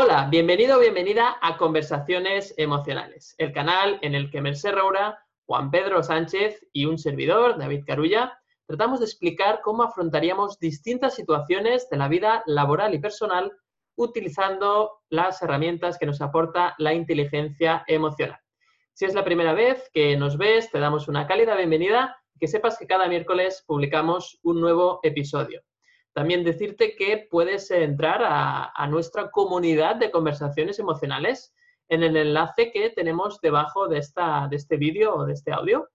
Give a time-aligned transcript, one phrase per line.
[0.00, 5.72] Hola, bienvenido o bienvenida a Conversaciones Emocionales, el canal en el que Merced Roura, Juan
[5.72, 11.96] Pedro Sánchez y un servidor, David Carulla, tratamos de explicar cómo afrontaríamos distintas situaciones de
[11.96, 13.50] la vida laboral y personal
[13.96, 18.38] utilizando las herramientas que nos aporta la inteligencia emocional.
[18.92, 22.46] Si es la primera vez que nos ves, te damos una cálida bienvenida y que
[22.46, 25.60] sepas que cada miércoles publicamos un nuevo episodio.
[26.18, 31.54] También decirte que puedes entrar a, nuestra comunidad de conversaciones emocionales
[31.88, 35.88] en el enlace que tenemos debajo de, esta, de este vídeo o de este audio.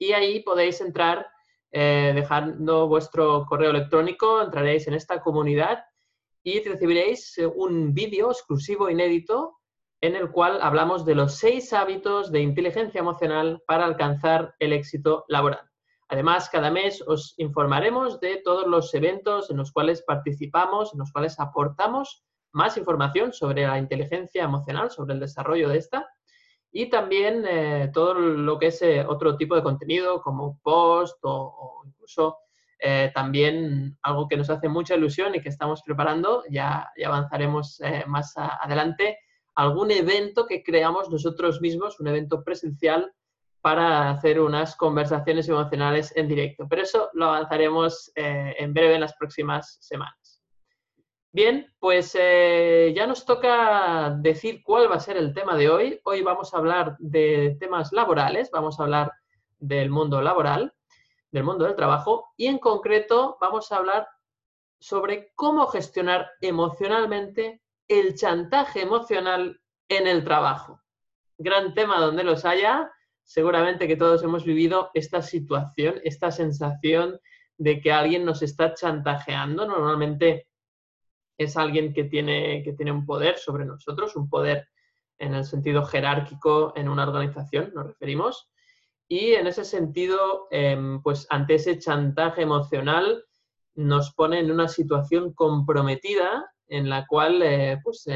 [0.00, 1.28] Y ahí podéis entrar
[1.70, 5.84] eh, dejando vuestro correo electrónico, entraréis en esta comunidad
[6.42, 9.60] y recibiréis un vídeo exclusivo inédito
[10.00, 15.24] en el cual hablamos de los seis hábitos de inteligencia emocional para alcanzar el éxito
[15.28, 15.69] laboral.
[16.10, 21.12] Además, cada mes os informaremos de todos los eventos en los cuales participamos, en los
[21.12, 26.08] cuales aportamos más información sobre la inteligencia emocional, sobre el desarrollo de esta,
[26.72, 31.82] y también eh, todo lo que es eh, otro tipo de contenido como post o,
[31.86, 32.38] incluso
[32.80, 37.80] eh, también algo que nos hace mucha ilusión y que estamos preparando, ya, ya avanzaremos
[38.08, 39.16] más adelante,
[39.54, 43.12] algún evento que creamos nosotros mismos, un evento presencial
[43.60, 46.66] para hacer unas conversaciones emocionales en directo.
[46.68, 50.42] Pero eso lo avanzaremos eh, en breve en las próximas semanas.
[51.32, 56.00] Bien, pues eh, ya nos toca decir cuál va a ser el tema de hoy.
[56.04, 59.12] Hoy vamos a hablar de temas laborales, vamos a hablar
[59.58, 60.74] del mundo laboral,
[61.30, 64.08] del mundo del trabajo y en concreto vamos a hablar
[64.80, 70.80] sobre cómo gestionar emocionalmente el chantaje emocional en el trabajo.
[71.38, 72.90] Gran tema donde los haya
[73.30, 77.20] seguramente que todos hemos vivido esta situación, esta sensación
[77.58, 79.68] de que alguien nos está chantajeando.
[79.68, 80.48] Normalmente
[81.38, 84.66] es alguien que tiene, que tiene un poder sobre nosotros, un poder
[85.16, 88.50] en el sentido jerárquico en una organización, nos referimos.
[89.06, 93.24] Y en ese sentido, em, pues ante ese chantaje emocional,
[93.76, 98.08] nos pone en una situación comprometida en la cual eh, pues,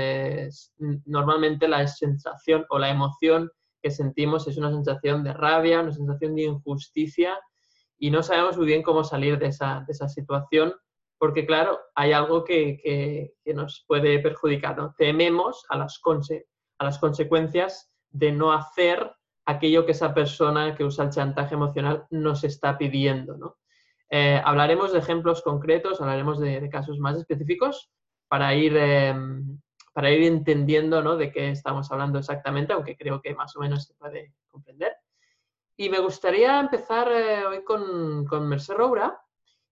[1.07, 3.49] normalmente la sensación o la emoción
[3.85, 7.39] que sentimos es una sensación de rabia, una sensación de injusticia
[7.99, 10.75] y no sabemos muy bien cómo salir de esa, situación
[11.19, 14.79] porque, claro, hay algo que, nos puede perjudicar.
[14.79, 14.95] ¿no?
[14.97, 16.01] Tememos a las,
[16.79, 22.07] a las consecuencias de no hacer aquello que esa persona que usa el chantaje emocional
[22.09, 23.37] nos está pidiendo.
[23.37, 23.59] ¿no?
[24.09, 27.91] Eh, hablaremos de ejemplos concretos, hablaremos de, casos más específicos
[28.29, 29.61] para ir em,
[29.95, 31.17] para ir entendiendo ¿no?
[31.17, 34.93] de qué estamos hablando exactamente, aunque creo que más o menos se puede comprender.
[35.77, 39.21] Y me gustaría empezar eh, hoy con, con Merced Roura.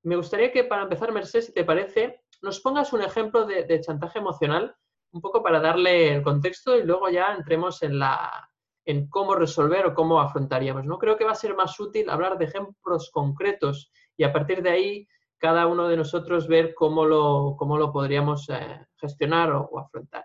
[0.04, 4.20] Me gustaría que para empezar, Merced, si te parece, nos pongas un ejemplo de, chantaje
[4.20, 4.76] emocional,
[5.10, 8.48] un poco para darle el contexto y luego ya entremos en, la,
[8.84, 10.84] en cómo resolver o cómo afrontaríamos.
[10.84, 10.98] ¿no?
[10.98, 14.70] Creo que va a ser más útil hablar de ejemplos concretos y a partir de
[14.70, 15.08] ahí
[15.42, 20.24] cada uno de nosotros ver cómo lo, cómo lo podríamos eh, gestionar o, afrontar.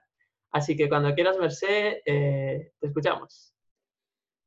[0.51, 3.51] Así que cuando quieras, Merced, eh, te escuchamos.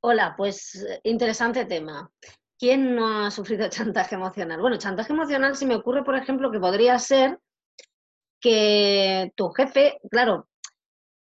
[0.02, 2.08] Hola, pues interesante tema.
[2.56, 4.60] ¿Quién no ha sufrido chantaje emocional?
[4.60, 7.40] Bueno, chantaje emocional si me ocurre, por ejemplo, que podría ser
[8.40, 10.48] que tu jefe, claro,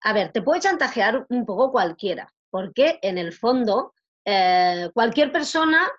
[0.04, 3.96] a ver, te puede chantajear un poco cualquiera, porque en el fondo
[4.26, 5.92] eh, cualquier persona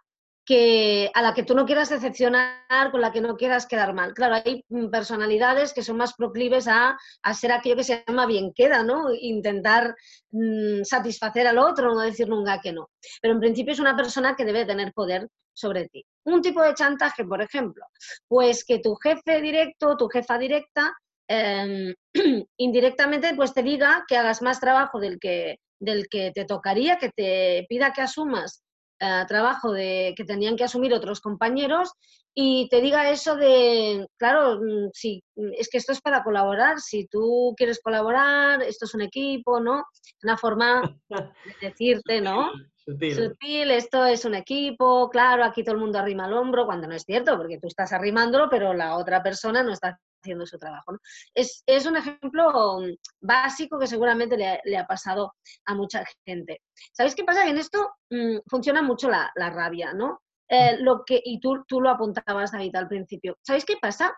[1.14, 4.14] a la que tú no quieras decepcionar, con la que no quieras quedar mal.
[4.14, 8.52] Claro, hay personalidades que son más proclives a, a ser aquello que se llama bien
[8.52, 9.14] queda, ¿no?
[9.14, 9.94] Intentar
[10.32, 12.90] mm, satisfacer al otro, no decir nunca que no.
[13.20, 16.04] Pero en principio es una persona que debe tener poder sobre ti.
[16.24, 17.84] Un tipo de chantaje, por ejemplo,
[18.26, 20.92] pues que tu jefe directo, tu jefa directa,
[21.28, 21.94] em,
[22.56, 27.10] indirectamente pues te diga que hagas más trabajo del que, del que te tocaría, que
[27.10, 28.64] te pida que asumas
[29.00, 31.92] eh, trabajo de, que tenían que asumir otros compañeros
[32.34, 36.80] y te diga eso de, claro, mm, sí, mm, es que esto es para colaborar,
[36.80, 39.84] si tú quieres colaborar, esto es un equipo, ¿no?
[40.22, 41.16] Una forma de
[41.62, 42.52] decirte, ¿no?
[42.76, 43.14] Sutil.
[43.14, 43.70] Sutil.
[43.70, 47.04] esto es un equipo, claro, aquí todo el mundo arrima el hombro, cuando no es
[47.04, 50.98] cierto, porque tú estás arrimándolo, pero la otra persona no está haciendo su trabajo.
[51.34, 55.34] Es, un ejemplo mm, básico que seguramente le, ha pasado
[55.66, 56.62] a mucha gente.
[56.92, 57.46] ¿Sabéis qué pasa?
[57.48, 60.22] En esto mm, funciona mucho la, rabia, ¿no?
[60.48, 60.84] Eh, mm.
[60.84, 63.38] lo que, y tú, tú lo apuntabas, David, al principio.
[63.42, 64.14] ¿Sabéis qué pasa?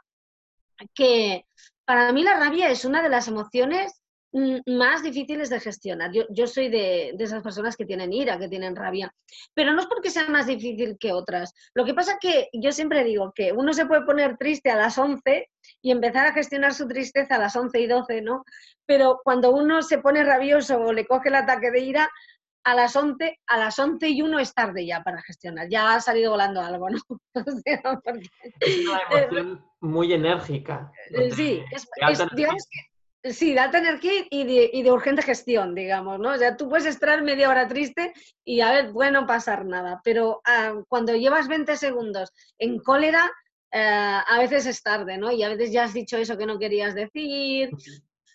[0.94, 1.46] Que
[1.84, 4.01] para mí la rabia es una de las emociones
[4.66, 6.10] más difíciles de gestionar.
[6.30, 9.14] Yo, soy de, esas personas que tienen ira, que tienen rabia,
[9.54, 11.54] pero no es porque sea más difícil que otras.
[11.74, 14.76] Lo que pasa es que yo siempre digo que uno se puede poner triste a
[14.76, 15.48] las 11
[15.82, 18.44] y empezar a gestionar su tristeza a las 11 y 12, ¿no?
[18.86, 22.10] Pero cuando uno se pone rabioso o le coge el ataque de ira,
[22.64, 26.00] a las 11, a las 11 y 1 es tarde ya para gestionar, ya ha
[26.00, 27.00] salido volando algo, ¿no?
[28.60, 30.92] Es una emoción muy enérgica.
[31.34, 31.88] Sí, es,
[32.36, 32.91] digamos que
[33.24, 36.30] Sí, de alta energía y de, urgente gestión, digamos, ¿no?
[36.30, 38.12] O sea, tú puedes estar media hora triste
[38.44, 43.30] y a ver, bueno, pasar nada, pero ah, cuando llevas 20 segundos en cólera,
[43.70, 45.30] eh, a veces es tarde, ¿no?
[45.30, 47.70] Y a veces ya has dicho eso que no querías decir,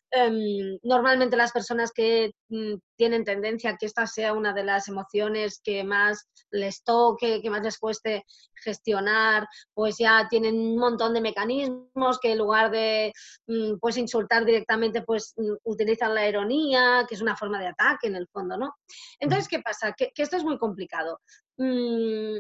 [0.09, 4.87] Em, normalmente las personas que mm, tienen tendencia a que esta sea una de las
[4.87, 8.23] emociones que más les toque, que más les cueste
[8.63, 13.11] gestionar, pues ya tienen un montón de mecanismos que en lugar de
[13.47, 18.07] mm, pues insultar directamente, pues mm, utilizan la ironía, que es una forma de ataque
[18.07, 18.75] en el fondo, ¿no?
[19.19, 19.91] Entonces, ¿qué pasa?
[19.91, 21.19] Que, esto es muy complicado.
[21.57, 22.39] Em,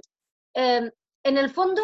[0.53, 1.81] en el fondo,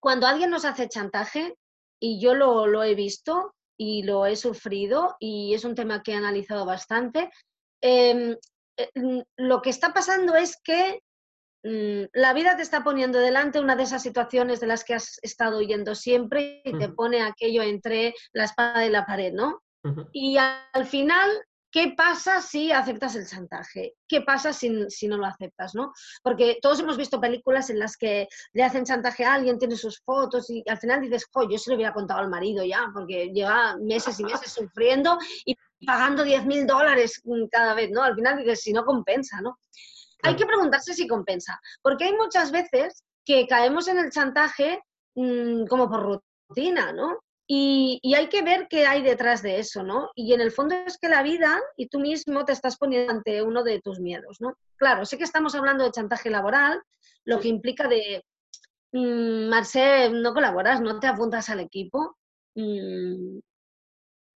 [0.00, 1.56] cuando alguien nos hace chantaje,
[2.00, 6.12] y yo lo, lo he visto, y lo he sufrido y es un tema que
[6.12, 7.30] he analizado bastante.
[7.80, 8.36] Em,
[8.76, 11.00] eh, mm, lo que está pasando es que
[11.64, 15.18] mm, la vida te está poniendo delante una de esas situaciones de las que has
[15.22, 19.60] estado huyendo siempre y te pone aquello entre la espada y la pared, ¿no?
[20.12, 21.28] Y al final
[21.72, 23.94] ¿Qué pasa si aceptas el chantaje?
[24.06, 25.74] ¿Qué pasa si, no lo aceptas?
[25.74, 25.94] ¿no?
[26.22, 29.98] Porque todos hemos visto películas en las que le hacen chantaje a alguien, tiene sus
[30.04, 33.30] fotos y al final dices, jo, yo se lo hubiera contado al marido ya, porque
[33.32, 35.16] lleva meses y meses sufriendo
[35.46, 38.02] y pagando 10 mil dólares cada vez, ¿no?
[38.02, 39.58] Al final dices, si no compensa, ¿no?
[40.24, 44.82] Hay que preguntarse si compensa, porque hay muchas veces que caemos en el chantaje
[45.14, 47.18] mm, como por rutina, ¿no?
[47.46, 50.10] Y, hay que ver qué hay detrás de eso, ¿no?
[50.14, 53.42] Y en el fondo es que la vida y tú mismo te estás poniendo ante
[53.42, 54.54] uno de tus miedos, ¿no?
[54.76, 56.80] Claro, sé que estamos hablando de chantaje laboral,
[57.24, 58.24] lo que implica de,
[58.92, 62.16] mmm, Marce, no colaboras, no te apuntas al equipo.
[62.54, 63.40] Mm,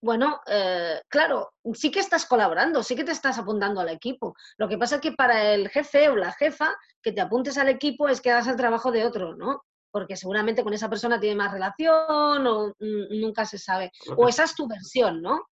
[0.01, 4.35] bueno, eh, claro, sí que estás colaborando, sí que te estás apuntando al equipo.
[4.57, 7.69] Lo que pasa es que para el jefe o la jefa, que te apuntes al
[7.69, 9.63] equipo es que hagas el trabajo de otro, ¿no?
[9.95, 12.73] Porque seguramente con esa persona tiene más relación o
[13.11, 13.93] nunca se sabe.
[14.17, 15.45] O esa es tu versión, ¿no?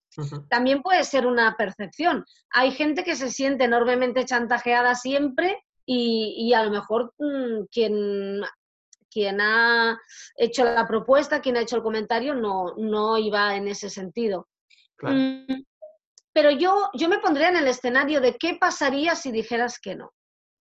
[0.49, 2.25] También puede ser una percepción.
[2.49, 8.41] Hay gente que se siente enormemente chantajeada siempre y, a lo mejor mm, quien,
[9.09, 9.97] quien ha
[10.35, 14.49] hecho la propuesta, quien ha hecho el comentario, no, no iba en ese sentido.
[15.03, 15.63] Mm,
[16.33, 20.11] pero yo, yo me pondría en el escenario de qué pasaría si dijeras que no,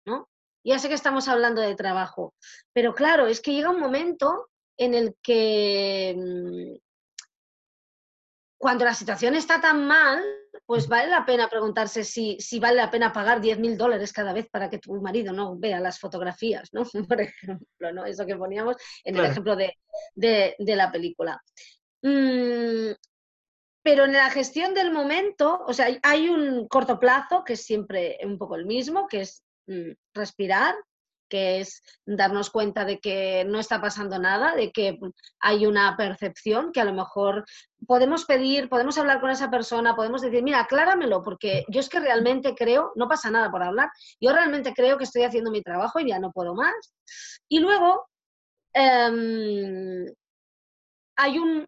[0.07, 0.27] ¿no?
[0.67, 2.35] Ya sé que estamos hablando de trabajo,
[2.73, 6.77] pero claro, es que llega un momento en el que mm,
[8.57, 10.21] cuando la situación está tan mal,
[10.65, 14.33] pues vale la pena preguntarse si, si vale la pena pagar 10 mil dólares cada
[14.33, 16.83] vez para que tu marido no vea las fotografías, ¿no?
[17.07, 18.05] Por ejemplo, ¿no?
[18.05, 18.75] Eso que poníamos
[19.05, 19.73] en el ejemplo de,
[20.57, 21.41] la película.
[22.01, 22.91] Mm,
[23.83, 28.17] pero en la gestión del momento, o sea, hay un corto plazo que es siempre
[28.25, 29.45] un poco el mismo, que es
[30.13, 30.75] respirar,
[31.29, 34.97] que es darnos cuenta de que no está pasando nada, de que
[35.39, 37.45] hay una percepción que a lo mejor
[37.85, 41.99] podemos pedir, podemos hablar con esa persona, podemos decir, mira, acláramelo, porque yo es que
[41.99, 45.99] realmente creo, no pasa nada por hablar, yo realmente creo que estoy haciendo mi trabajo
[45.99, 46.93] y ya no puedo más.
[47.47, 48.07] Y luego
[48.73, 50.05] em,
[51.15, 51.67] hay un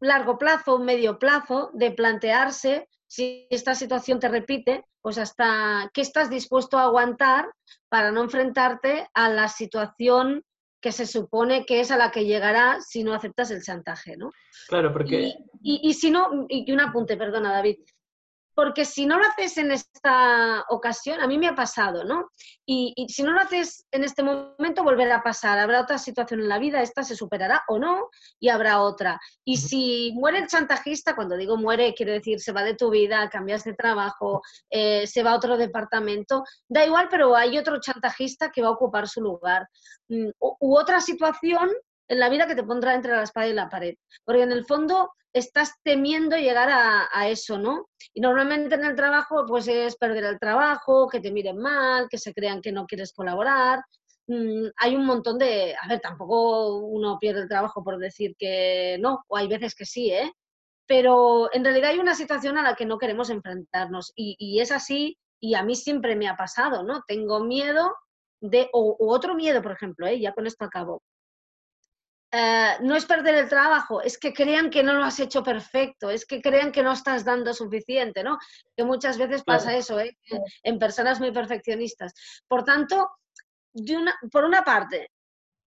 [0.00, 6.00] largo plazo, un medio plazo de plantearse si esta situación te repite, pues hasta qué
[6.00, 7.48] estás dispuesto a aguantar
[7.88, 10.42] para no enfrentarte a la situación
[10.82, 14.32] que se supone que es a la que llegará si no aceptas el chantaje, ¿no?
[14.66, 15.32] Claro, porque...
[15.62, 17.76] Y, y si no, y un apunte, perdona David,
[18.56, 22.30] porque si no lo haces en esta ocasión, a mí me ha pasado, ¿no?
[22.64, 25.58] Y, si no lo haces en este momento, volverá a pasar.
[25.58, 28.08] Habrá otra situación en la vida, esta se superará o no,
[28.40, 29.20] y habrá otra.
[29.44, 33.28] Y si muere el chantajista, cuando digo muere, quiero decir, se va de tu vida,
[33.28, 38.50] cambias de trabajo, eh, se va a otro departamento, da igual, pero hay otro chantajista
[38.50, 39.68] que va a ocupar su lugar.
[40.08, 41.68] Mm, u otra situación
[42.08, 43.94] en la vida que te pondrá entre la espada y la pared.
[44.24, 47.88] Porque en el fondo estás temiendo llegar a, eso, ¿no?
[48.14, 52.18] Y normalmente en el trabajo, pues es perder el trabajo, que te miren mal, que
[52.18, 53.80] se crean que no quieres colaborar.
[54.28, 55.74] Mm, hay un montón de.
[55.80, 59.84] A ver, tampoco uno pierde el trabajo por decir que no, o hay veces que
[59.84, 60.32] sí, ¿eh?
[60.86, 64.12] Pero en realidad hay una situación a la que no queremos enfrentarnos.
[64.16, 67.02] Y, es así, y a mí siempre me ha pasado, ¿no?
[67.06, 67.94] Tengo miedo
[68.40, 68.70] de.
[68.72, 70.20] O, otro miedo, por ejemplo, ¿eh?
[70.20, 71.02] ya con esto acabo
[72.32, 76.10] eh, no es perder el trabajo, es que crean que no lo has hecho perfecto,
[76.10, 78.38] es que crean que no estás dando suficiente, ¿no?
[78.76, 80.16] Que muchas veces pasa eso, ¿eh?
[80.62, 82.12] En personas muy perfeccionistas.
[82.48, 83.08] Por tanto,
[84.32, 85.10] por una parte,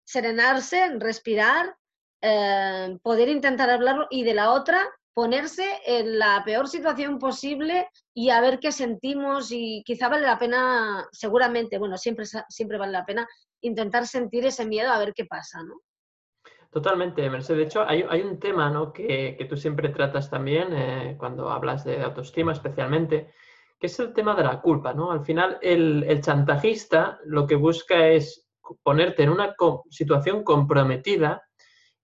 [0.06, 1.76] serenarse, respirar,
[2.22, 8.30] eh, poder intentar hablarlo y de la otra, ponerse en la peor situación posible y
[8.30, 13.06] a ver qué sentimos y quizá vale la pena, seguramente, bueno, siempre, siempre vale la
[13.06, 13.28] pena
[13.62, 15.82] intentar sentir ese miedo a ver qué pasa, ¿no?
[16.72, 17.58] Totalmente, Mercedes.
[17.58, 18.94] De hecho, hay, un tema ¿no?
[18.94, 23.32] que, tú siempre tratas también eh, cuando hablas de autoestima especialmente,
[23.80, 24.94] que es el tema de la culpa.
[24.94, 25.12] ¿no?
[25.12, 28.48] Al final, el, chantajista lo que busca es
[28.84, 29.56] ponerte en una
[29.90, 31.42] situación comprometida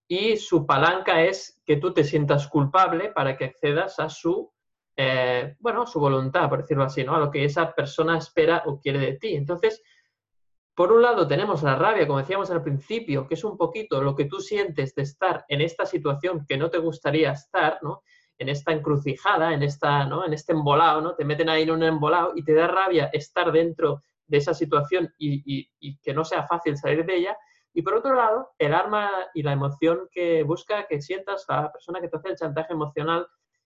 [0.07, 4.51] y su palanca es que tú te sientas culpable para que accedas a su,
[4.97, 7.13] eh, bueno, su voluntad, por decirlo así, ¿no?
[7.15, 9.35] a lo que esa persona espera o quiere de ti.
[9.35, 9.83] Entonces,
[10.75, 14.13] por un lado tenemos la rabia, como decíamos al principio, que es un poquito lo
[14.13, 18.03] que tú sientes de estar en esta situación que no te gustaría estar, ¿no?
[18.37, 20.25] En esta encrucijada, en, esta, ¿no?
[20.25, 21.15] en este embolado, ¿no?
[21.15, 25.13] Te meten ahí en un embolado y te da rabia estar dentro de esa situación
[25.17, 25.69] y,
[26.01, 27.37] que no sea fácil salir de ella.
[27.73, 32.01] Y por otro lado, el arma y la emoción que busca que sientas la persona
[32.01, 33.25] que te hace el chantaje emocional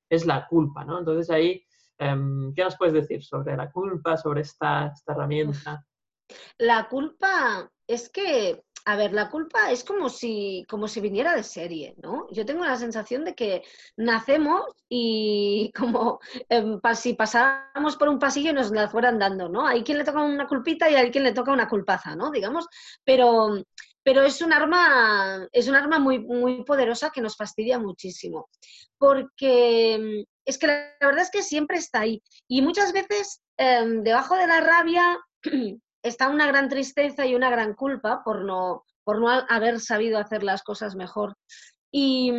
[0.09, 0.99] es la culpa, ¿no?
[0.99, 1.63] Entonces ahí,
[1.97, 5.83] em, ¿qué nos puedes decir sobre la culpa, sobre esta herramienta?
[6.57, 11.43] La culpa es que, a ver, la culpa es como si, como si viniera de
[11.43, 12.27] serie, ¿no?
[12.31, 13.63] Yo tengo la sensación de que
[13.97, 16.19] nacemos y como
[16.49, 19.65] em, si pasáramos por un pasillo y nos la fueran dando, ¿no?
[19.65, 22.31] Hay quien le toca una culpita y hay quien le toca una culpaza, ¿no?
[22.31, 22.67] Digamos,
[23.03, 23.63] pero,
[24.03, 28.49] pero es un arma, es un arma muy, muy poderosa que nos fastidia muchísimo.
[28.97, 32.21] Porque em, es que la, verdad es que siempre está ahí.
[32.47, 35.19] Y muchas veces em, debajo de la rabia
[36.03, 40.43] está una gran tristeza y una gran culpa por no, por no haber sabido hacer
[40.43, 41.35] las cosas mejor.
[41.91, 42.31] Y,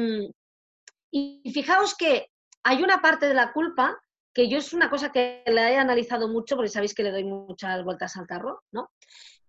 [1.11, 2.31] y fijaos que
[2.63, 3.99] hay una parte de la culpa
[4.33, 7.25] que yo es una cosa que la he analizado mucho, porque sabéis que le doy
[7.25, 8.91] muchas vueltas al carro, ¿no?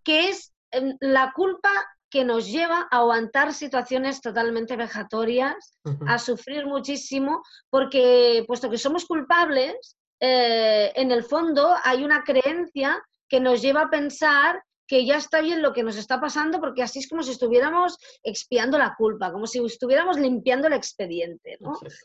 [0.03, 1.70] Que es em, la culpa
[2.10, 9.06] que nos lleva a aguantar situaciones totalmente vejatorias, a sufrir muchísimo, porque puesto que somos
[9.06, 15.15] culpables, eh, en el fondo hay una creencia que nos lleva a pensar que ya
[15.15, 18.93] está bien lo que nos está pasando, porque así es como si estuviéramos expiando la
[18.97, 21.57] culpa, como si estuviéramos limpiando el expediente.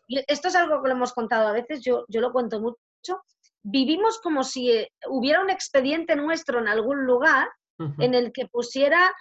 [0.06, 3.23] Y esto es algo que lo hemos contado a veces, yo, yo lo cuento mucho.
[3.64, 7.49] Vivimos como si eh, hubiera un expediente nuestro en algún lugar
[7.99, 9.12] en el que pusiera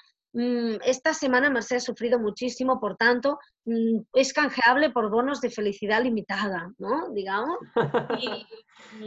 [0.84, 6.04] esta semana Mercedes ha sufrido muchísimo, por tanto, mm, es canjeable por bonos de felicidad
[6.04, 7.10] limitada, ¿no?
[7.14, 7.58] Digamos.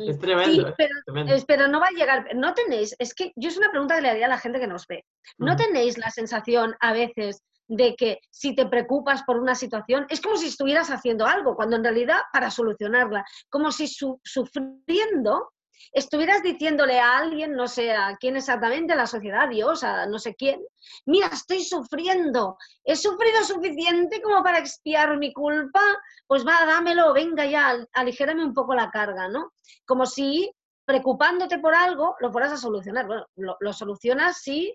[0.09, 1.45] es tremendo, ¿eh?
[1.47, 2.35] pero, no va a llegar.
[2.35, 4.67] No tenéis, es que yo es una pregunta que le haría a la gente que
[4.67, 5.05] nos ve.
[5.37, 10.23] ¿No tenéis la sensación a veces de que si te preocupas por una situación, es
[10.23, 15.51] como si estuvieras haciendo algo, cuando en realidad para solucionarla, como si sufriendo
[15.93, 20.19] estuvieras diciéndole a alguien, no sé a quién exactamente, a la sociedad, Dios, a no
[20.19, 20.61] sé quién,
[21.07, 25.81] mira, estoy sufriendo, he sufrido suficiente como para expiar mi culpa,
[26.27, 29.53] pues va, dámelo, venga ya, aligérame un poco la carga, ¿no?
[29.87, 30.51] Como si
[30.89, 33.07] preocupándote por algo lo fueras a solucionar.
[33.07, 34.75] Bueno, lo, solucionas si,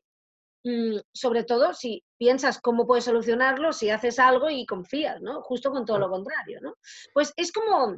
[0.64, 5.42] mm, sobre todo, si piensas cómo puedes solucionarlo, si haces algo y confías, ¿no?
[5.42, 6.76] Justo con todo lo contrario, ¿no?
[7.16, 7.96] Pues es como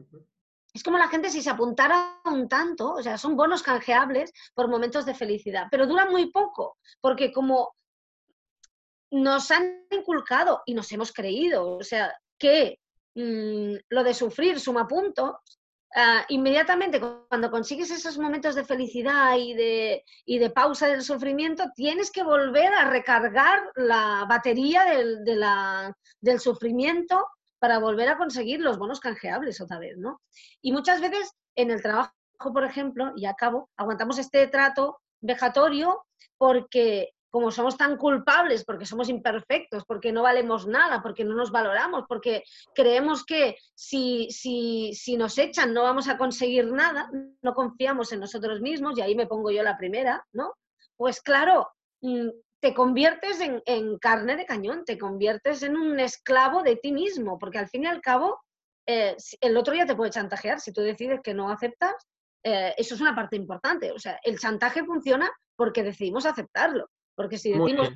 [0.76, 4.68] es como la gente si se apuntara un tanto, o sea, son bonos canjeables por
[4.68, 7.74] momentos de felicidad, pero duran muy poco, porque como
[9.10, 12.80] nos han inculcado y nos hemos creído, o sea, que
[13.16, 15.36] mm, lo de sufrir suma puntos,
[15.96, 21.72] ah, inmediatamente cuando consigues esos momentos de felicidad y de, y de pausa del sufrimiento,
[21.74, 25.24] tienes que volver a recargar la batería del,
[26.20, 27.26] del sufrimiento
[27.60, 30.22] para volver a conseguir los bonos canjeables otra vez, ¿no?
[30.62, 36.06] Y muchas veces en el trabajo, por ejemplo, y acabo, aguantamos este trato vejatorio
[36.38, 41.52] porque como somos tan culpables, porque somos imperfectos, porque no valemos nada, porque no nos
[41.52, 42.44] valoramos, porque
[42.74, 48.22] creemos que si, si, si nos echan no vamos a conseguir nada, no confiamos en
[48.22, 50.54] nosotros mismos, y ahí me pongo yo la primera, ¿no?
[50.96, 51.68] Pues claro,
[52.00, 52.30] mm,
[52.66, 57.60] te conviertes en, carne de cañón, te conviertes en un esclavo de ti mismo, porque
[57.60, 58.42] al fin y al cabo,
[58.88, 61.94] eh, el otro día te puede chantajear, si tú decides que no aceptas,
[62.44, 63.92] eh, eso es una parte importante.
[63.92, 67.92] O sea, el chantaje funciona porque decidimos aceptarlo, porque si decimos,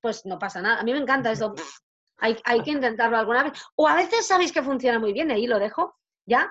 [0.00, 0.80] pues no pasa nada.
[0.80, 1.52] A mí me encanta eso,
[2.16, 3.52] hay, hay que intentarlo alguna vez.
[3.76, 6.50] O a veces sabéis que funciona muy bien, ahí lo dejo, ¿ya?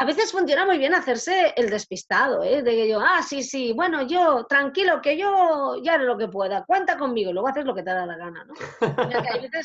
[0.00, 2.62] A veces funciona muy bien hacerse el despistado, ¿eh?
[2.62, 6.28] de que yo, ah, sí, sí, bueno, yo, tranquilo, que yo ya haré lo que
[6.28, 8.54] pueda, cuenta conmigo, luego haces lo que te da la gana, ¿no?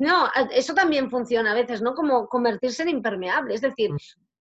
[0.00, 1.94] no, eso también funciona a veces, ¿no?
[1.94, 3.90] Como convertirse en impermeable, es decir,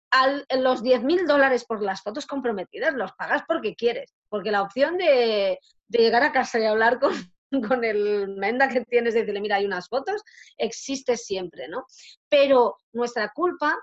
[0.10, 4.98] al, los 10.000 dólares por las fotos comprometidas los pagas porque quieres, porque la opción
[4.98, 7.14] de, de llegar a casa y hablar con,
[7.68, 10.24] con el menda que tienes de decirle, mira, hay unas fotos,
[10.58, 11.86] existe siempre, ¿no?
[12.28, 13.78] Pero nuestra culpa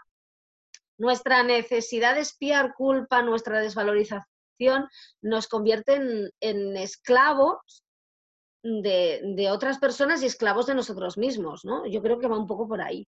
[0.98, 4.88] nuestra necesidad de espiar culpa, nuestra desvalorización,
[5.22, 6.00] nos convierte
[6.40, 7.84] en, esclavos
[8.62, 11.86] de, otras personas y esclavos de nosotros mismos, ¿no?
[11.86, 13.06] Yo creo que va un poco por ahí.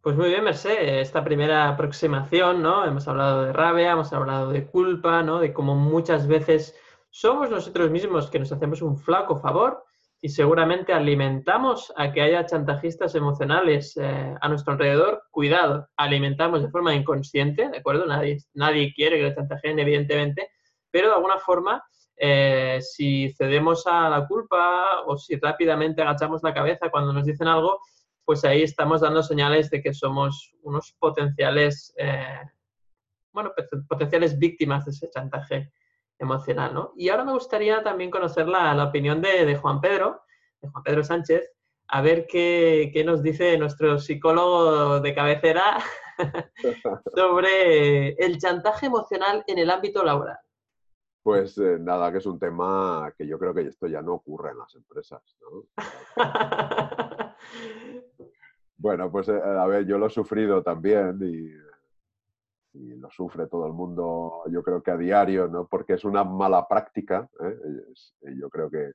[0.00, 2.84] Pues muy bien, Merced, esta primera aproximación, ¿no?
[2.84, 5.38] Hemos hablado de rabia, hemos hablado de culpa, ¿no?
[5.38, 6.76] De cómo muchas veces
[7.10, 9.84] somos nosotros mismos que nos hacemos un flaco favor
[10.24, 15.24] y seguramente alimentamos a que haya chantajistas emocionales eh, a nuestro alrededor.
[15.32, 18.06] Cuidado, alimentamos de forma inconsciente, ¿de acuerdo?
[18.06, 20.48] Nadie, nadie quiere que le chantajeen, evidentemente,
[20.92, 21.84] pero de alguna forma,
[22.16, 27.48] eh, si cedemos a la culpa o si rápidamente agachamos la cabeza cuando nos dicen
[27.48, 27.80] algo,
[28.24, 32.42] pues ahí estamos dando señales de que somos unos potenciales, eh,
[33.32, 33.50] bueno,
[33.88, 35.72] potenciales víctimas de ese chantaje
[36.22, 36.92] emocional, ¿no?
[36.96, 40.22] Y ahora me gustaría también conocer la, opinión de, Juan Pedro,
[40.60, 41.50] de Juan Pedro Sánchez,
[41.88, 45.78] a ver qué, nos dice nuestro psicólogo de cabecera
[47.14, 50.38] sobre el chantaje emocional en el ámbito laboral.
[51.22, 54.50] Pues eh, nada, que es un tema que yo creo que esto ya no ocurre
[54.50, 55.22] en las empresas.
[55.40, 55.64] ¿no?
[58.76, 61.71] bueno, pues eh, a ver, yo lo he sufrido también y
[62.74, 65.66] y lo sufre todo el mundo, yo creo que a diario, ¿no?
[65.66, 67.56] porque es una mala práctica, ¿eh?
[68.22, 68.92] Eh, yo creo que,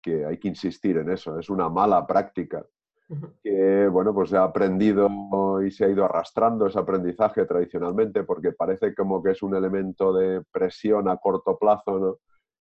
[0.00, 2.64] que, hay que insistir en eso, es una mala práctica
[3.42, 5.08] que, bueno, pues se ha aprendido
[5.62, 10.12] y se ha ido arrastrando ese aprendizaje tradicionalmente, porque parece como que es un elemento
[10.12, 12.18] de presión a corto plazo, ¿no?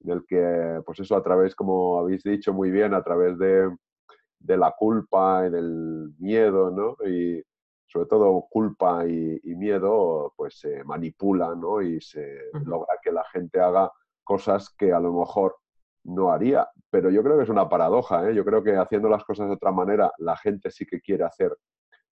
[0.03, 3.71] en el que, pues eso a través, como habéis dicho muy bien, a través de,
[4.39, 6.97] de la culpa y del miedo, ¿no?
[7.07, 7.43] Y,
[7.91, 11.83] sobre todo culpa y, miedo, pues se manipula ¿no?
[11.83, 13.91] y se logra que la gente haga
[14.23, 15.57] cosas que a lo mejor
[16.05, 16.69] no haría.
[16.89, 18.31] Pero yo creo que es una paradoja.
[18.31, 18.35] ¿eh?
[18.35, 21.57] Yo creo que haciendo las cosas de otra manera, la gente sí que quiere hacer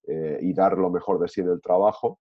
[0.08, 2.18] eh, y dar lo mejor de sí en el trabajo.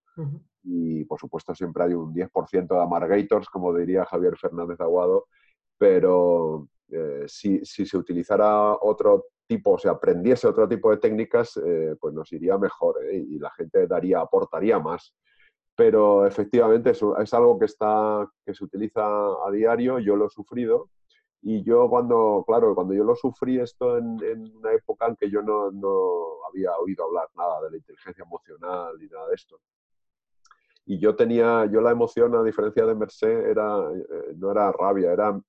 [0.63, 5.25] Y por supuesto siempre hay un 10% de amargators, como diría Javier Fernández Aguado,
[5.79, 11.57] pero eh, si, si, se utilizara otro tipo, o sea, aprendiese otro tipo de técnicas,
[11.57, 13.17] eh, pues nos iría mejor ¿eh?
[13.17, 15.15] y la gente daría, aportaría más.
[15.75, 20.29] Pero efectivamente eso es algo que, está, que se utiliza a diario, yo lo he
[20.29, 20.89] sufrido
[21.41, 25.41] y yo cuando, claro, cuando yo lo sufrí esto en, una época en que yo
[25.41, 29.59] no, no, había oído hablar nada de la inteligencia emocional ni nada de esto.
[30.85, 35.11] Y yo tenía, yo la emoción, a diferencia de Merced, era, eh, no era rabia,
[35.11, 35.39] era,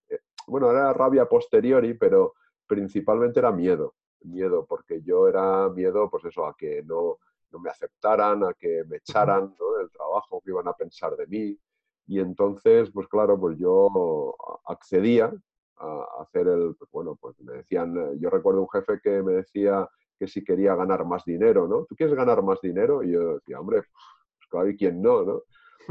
[0.47, 2.35] bueno, era rabia posteriori, pero
[2.69, 7.19] principalmente era miedo, miedo, porque yo era miedo, pues eso, a que no,
[7.51, 11.59] no me aceptaran, a que me echaran del trabajo, que iban a pensar de mí.
[12.07, 14.35] Y entonces, pues claro, pues yo
[14.67, 15.33] accedía
[15.77, 19.89] a hacer el, pues bueno, pues me decían, yo recuerdo un jefe que me decía
[20.19, 21.85] que si quería ganar más dinero, ¿no?
[21.85, 23.03] ¿Tú quieres ganar más dinero?
[23.05, 25.43] Y yo decía, hombre, pues claro, ¿y quién no, no?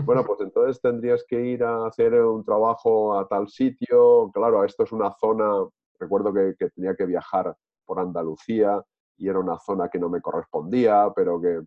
[0.05, 4.29] Bueno, pues entonces tendrías que ir a hacer un trabajo a tal sitio.
[4.33, 5.67] Claro, esto es una zona
[5.99, 7.55] recuerdo que, tenía que viajar
[7.86, 8.83] por Andalucía
[9.17, 11.62] y era una zona que no me correspondía, pero que,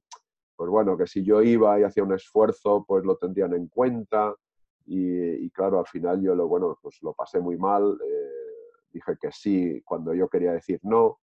[0.56, 4.34] pues bueno, que si yo iba y hacía un esfuerzo, pues lo tendrían en cuenta.
[4.86, 7.98] Y, claro, al final yo lo, bueno, pues lo pasé muy mal.
[8.04, 11.18] Eh, dije que sí cuando yo quería decir no.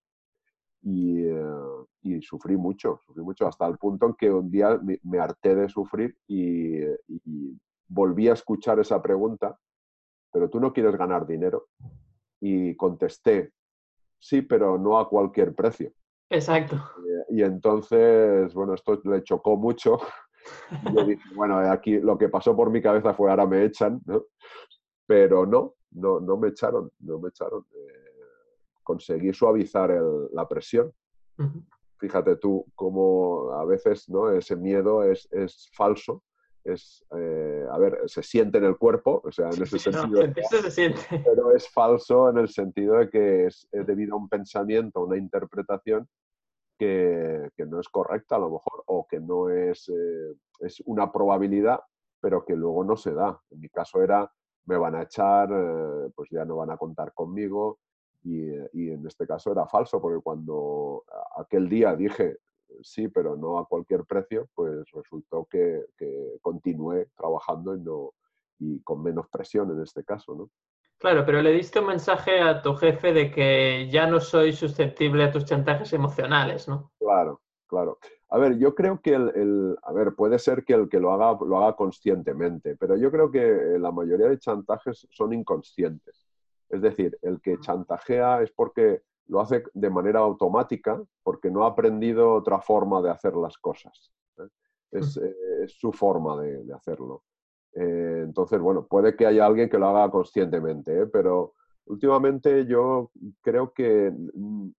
[0.82, 5.56] Y, eh, sufrí mucho, sufrí mucho hasta el punto en que un día me, harté
[5.56, 9.60] de sufrir y, y volví a escuchar esa pregunta,
[10.32, 11.68] pero tú no quieres ganar dinero
[12.40, 13.52] y contesté,
[14.20, 15.92] sí, pero no a cualquier precio.
[16.30, 16.82] Exacto.
[17.30, 19.98] Y, entonces, bueno, esto le chocó mucho.
[20.94, 24.24] yo dije, bueno, aquí lo que pasó por mi cabeza fue ahora me echan, ¿no?
[25.06, 27.66] Pero no, no, no me echaron, no me echaron.
[27.74, 28.08] Eh,
[28.84, 29.90] conseguí suavizar
[30.34, 30.92] la presión.
[32.00, 34.32] Fíjate tú cómo a veces ¿no?
[34.32, 36.24] ese miedo es, es falso
[36.74, 40.22] es, eh, a ver, se siente en el cuerpo, o sea, en ese sentido.
[41.10, 46.08] Pero es falso en el sentido de que es, debido a un pensamiento, una interpretación
[46.78, 51.80] que, no es correcta a lo mejor, o que no es, eh, es una probabilidad,
[52.20, 53.40] pero que luego no se da.
[53.50, 54.32] En mi caso era,
[54.66, 57.80] me van a echar, eh, pues ya no van a contar conmigo,
[58.24, 61.04] y, y en este caso era falso, porque cuando
[61.38, 62.38] aquel día dije,
[62.82, 68.14] sí, pero no a cualquier precio, pues resultó que, que continué trabajando y, no,
[68.60, 70.50] y con menos presión en este caso, ¿no?
[71.00, 75.24] Claro, pero le diste un mensaje a tu jefe de que ya no soy susceptible
[75.24, 76.92] a tus chantajes emocionales, ¿no?
[77.00, 78.00] Claro, claro.
[78.30, 81.38] A ver, yo creo que el, a ver, puede ser que el que lo haga
[81.46, 86.28] lo haga conscientemente, pero yo creo que la mayoría de chantajes son inconscientes.
[86.70, 91.70] Es decir, el que chantajea es porque lo hace de manera automática, porque no ha
[91.70, 94.12] aprendido otra forma de hacer las cosas.
[94.40, 94.48] ¿eh?
[94.92, 95.20] Es,
[95.68, 97.24] su forma de, hacerlo.
[97.74, 101.08] Eh, entonces, bueno, puede que haya alguien que lo haga conscientemente, ¿eh?
[101.08, 101.54] pero
[101.86, 103.12] últimamente yo
[103.42, 104.70] creo que mm,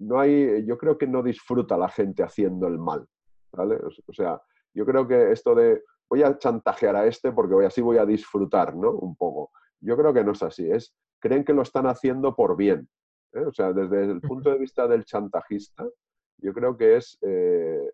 [0.00, 3.06] no hay, yo creo que no disfruta la gente haciendo el mal.
[3.52, 3.78] ¿vale?
[4.06, 4.40] O sea,
[4.74, 8.06] yo creo que esto de voy a chantajear a este porque voy, así voy a
[8.06, 8.92] disfrutar, ¿no?
[8.92, 9.50] Un poco.
[9.80, 10.70] Yo creo que no es así.
[10.70, 12.88] Es, creen que lo están haciendo por bien.
[13.36, 13.46] ¿Eh?
[13.46, 15.86] O sea, desde el punto de vista del chantajista,
[16.38, 17.92] yo creo que es, eh,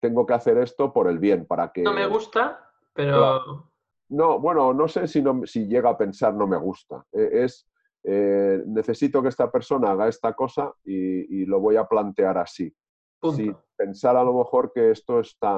[0.00, 1.82] tengo que hacer esto por el bien, para que...
[1.82, 3.68] No me gusta, pero...
[4.08, 7.02] No, bueno, no sé si, no, si llega a pensar no me gusta.
[7.12, 7.66] E, es,
[8.04, 12.72] eh, necesito que esta persona haga esta cosa y, lo voy a plantear así.
[13.34, 15.54] Sin pensar a lo mejor que esto está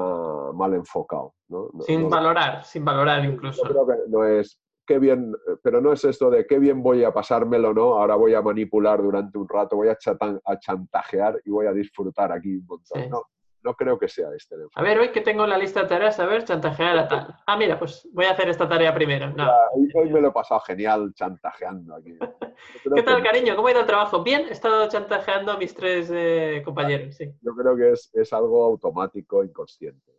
[0.53, 1.33] mal enfocado.
[1.79, 3.63] sin valorar, sin valorar incluso.
[3.63, 7.03] Yo creo que no es qué bien, pero no es esto de qué bien voy
[7.03, 7.95] a pasármelo, ¿no?
[7.95, 9.97] Ahora voy a manipular durante un rato, voy a,
[10.45, 13.09] a chantajear y voy a disfrutar aquí un montón.
[13.09, 13.23] No,
[13.65, 14.55] no creo que sea este.
[14.75, 17.35] A ver, hoy que tengo la lista de tareas, a ver, chantajear a tal.
[17.47, 19.33] Ah, mira, pues voy a hacer esta tarea primero.
[19.73, 22.15] hoy, me lo he pasado genial chantajeando aquí.
[22.95, 23.55] ¿Qué tal, cariño?
[23.55, 24.21] ¿Cómo ha ido el trabajo?
[24.21, 27.25] Bien, he estado chantajeando a mis tres eh, compañeros, sí.
[27.41, 30.11] Yo creo que es, es algo automático, inconsciente.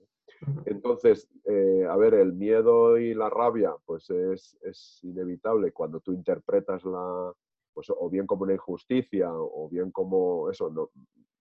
[0.65, 6.13] Entonces, eh, a ver, el miedo y la rabia, pues es, es, inevitable cuando tú
[6.13, 7.33] interpretas la,
[7.73, 10.91] pues o bien como una injusticia o bien como eso, no,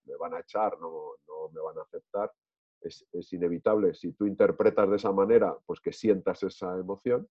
[0.06, 2.32] me van a echar, no, no me van a aceptar,
[2.82, 3.94] es, es, inevitable.
[3.94, 7.28] Si tú interpretas de esa manera, pues que sientas esa emoción.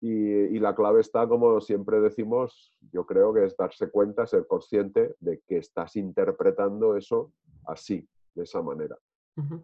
[0.00, 4.46] Y, y, la clave está, como siempre decimos, yo creo que es darse cuenta, ser
[4.46, 7.32] consciente de que estás interpretando eso
[7.66, 8.96] así, de esa manera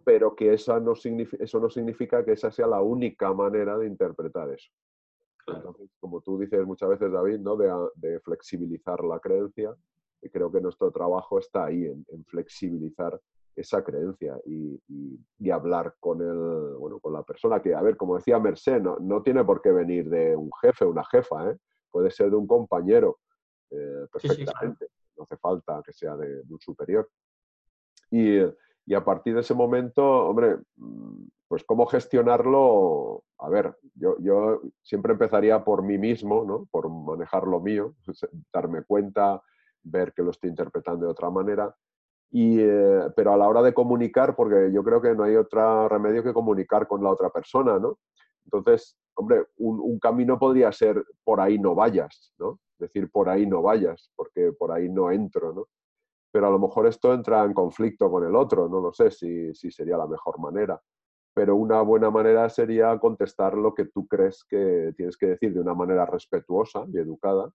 [0.03, 4.49] pero que esa no eso no significa que esa sea la única manera de interpretar
[4.51, 4.71] eso.
[5.47, 7.55] Entonces, como tú dices muchas veces, David, ¿no?
[7.55, 9.75] de, flexibilizar la creencia,
[10.21, 13.19] y creo que nuestro trabajo está ahí, en, flexibilizar
[13.55, 18.39] esa creencia y, hablar con, el, bueno, con la persona que, a ver, como decía
[18.39, 21.57] Mercé, no, no tiene por qué venir de un jefe, una jefa, ¿eh?
[21.91, 23.19] puede ser de un compañero
[23.69, 27.07] eh, perfectamente, no hace falta que sea de, de un superior.
[28.11, 28.39] Y,
[28.85, 35.13] y a partir de ese momento, hombre, mm, pues cómo gestionarlo, a ver, yo, siempre
[35.13, 36.67] empezaría por mí mismo, ¿no?
[36.71, 37.93] Por manejar lo mío,
[38.53, 39.41] darme cuenta,
[39.83, 41.75] ver que lo estoy interpretando de otra manera.
[42.31, 45.87] Y, eh, pero a la hora de comunicar, porque yo creo que no hay otro
[45.87, 47.99] remedio que comunicar con la otra persona, ¿no?
[48.45, 52.59] Entonces, hombre, un, un, camino podría ser por ahí no vayas, ¿no?
[52.77, 55.67] Decir por ahí no vayas, porque por ahí no entro, ¿no?
[56.35, 59.53] Pero a lo mejor esto entra en conflicto con el otro, no lo sé si,
[59.71, 60.77] sería la mejor manera.
[61.33, 65.61] Pero una buena manera sería contestar lo que tú crees que tienes que decir de
[65.61, 67.49] una manera respetuosa y educada,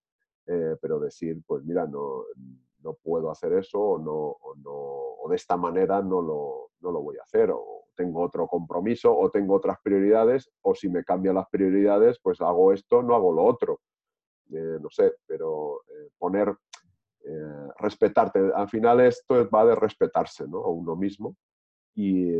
[0.46, 2.24] eh, pero decir, pues mira, no,
[2.82, 6.90] no puedo hacer eso o, no, o, no, o de esta manera no lo, no
[6.90, 11.04] lo voy a hacer, o tengo otro compromiso, o tengo otras prioridades, o si me
[11.04, 13.80] cambian las prioridades, pues hago esto, no hago lo otro.
[14.50, 16.56] Eh, no sé, pero eh, poner
[17.24, 18.50] eh, respetarte.
[18.54, 20.58] Al final esto va de respetarse ¿no?
[20.58, 21.36] a uno mismo
[21.94, 22.30] y,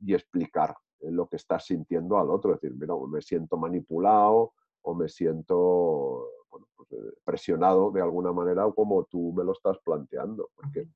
[0.00, 2.54] y, explicar lo que estás sintiendo al otro.
[2.54, 8.32] Es decir, mira, me siento manipulado o me siento bueno, pues, eh, presionado de alguna
[8.32, 10.50] manera como tú me lo estás planteando.
[10.56, 10.88] Porque,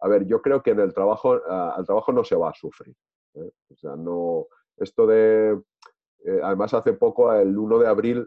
[0.00, 2.94] a ver, yo creo que en el trabajo, al trabajo no se va a sufrir.
[3.34, 3.50] ¿eh?
[3.70, 5.60] O sea, no, esto de
[6.42, 8.26] además, hace poco, el 1 de abril,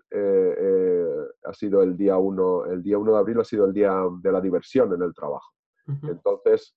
[1.47, 4.31] ha sido el día 1, el día 1 de abril ha sido el día de
[4.31, 5.51] la diversión en el trabajo.
[6.03, 6.75] Entonces,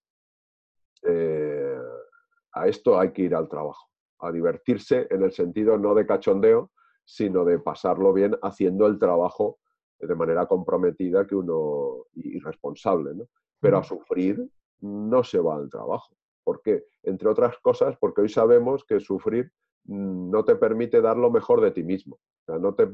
[2.53, 3.89] a esto hay que ir al trabajo,
[4.21, 6.71] a divertirse en el sentido no de cachondeo,
[7.05, 9.59] sino de pasarlo bien haciendo el trabajo
[9.99, 13.25] de manera comprometida que uno y responsable, ¿no?
[13.59, 14.49] Pero a sufrir
[14.81, 16.15] no se va al trabajo.
[16.43, 16.87] ¿Por qué?
[17.03, 19.53] Entre otras cosas, porque hoy sabemos que sufrir
[19.85, 22.19] no te permite dar lo mejor de ti mismo.
[22.47, 22.89] no te,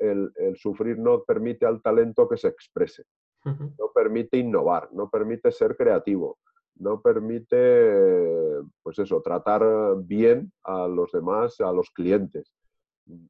[0.00, 3.04] el, sufrir no permite al talento que se exprese,
[3.44, 6.38] no permite innovar, no permite ser creativo,
[6.76, 9.62] no permite, pues eso, tratar
[9.98, 12.52] bien a los demás, a los clientes.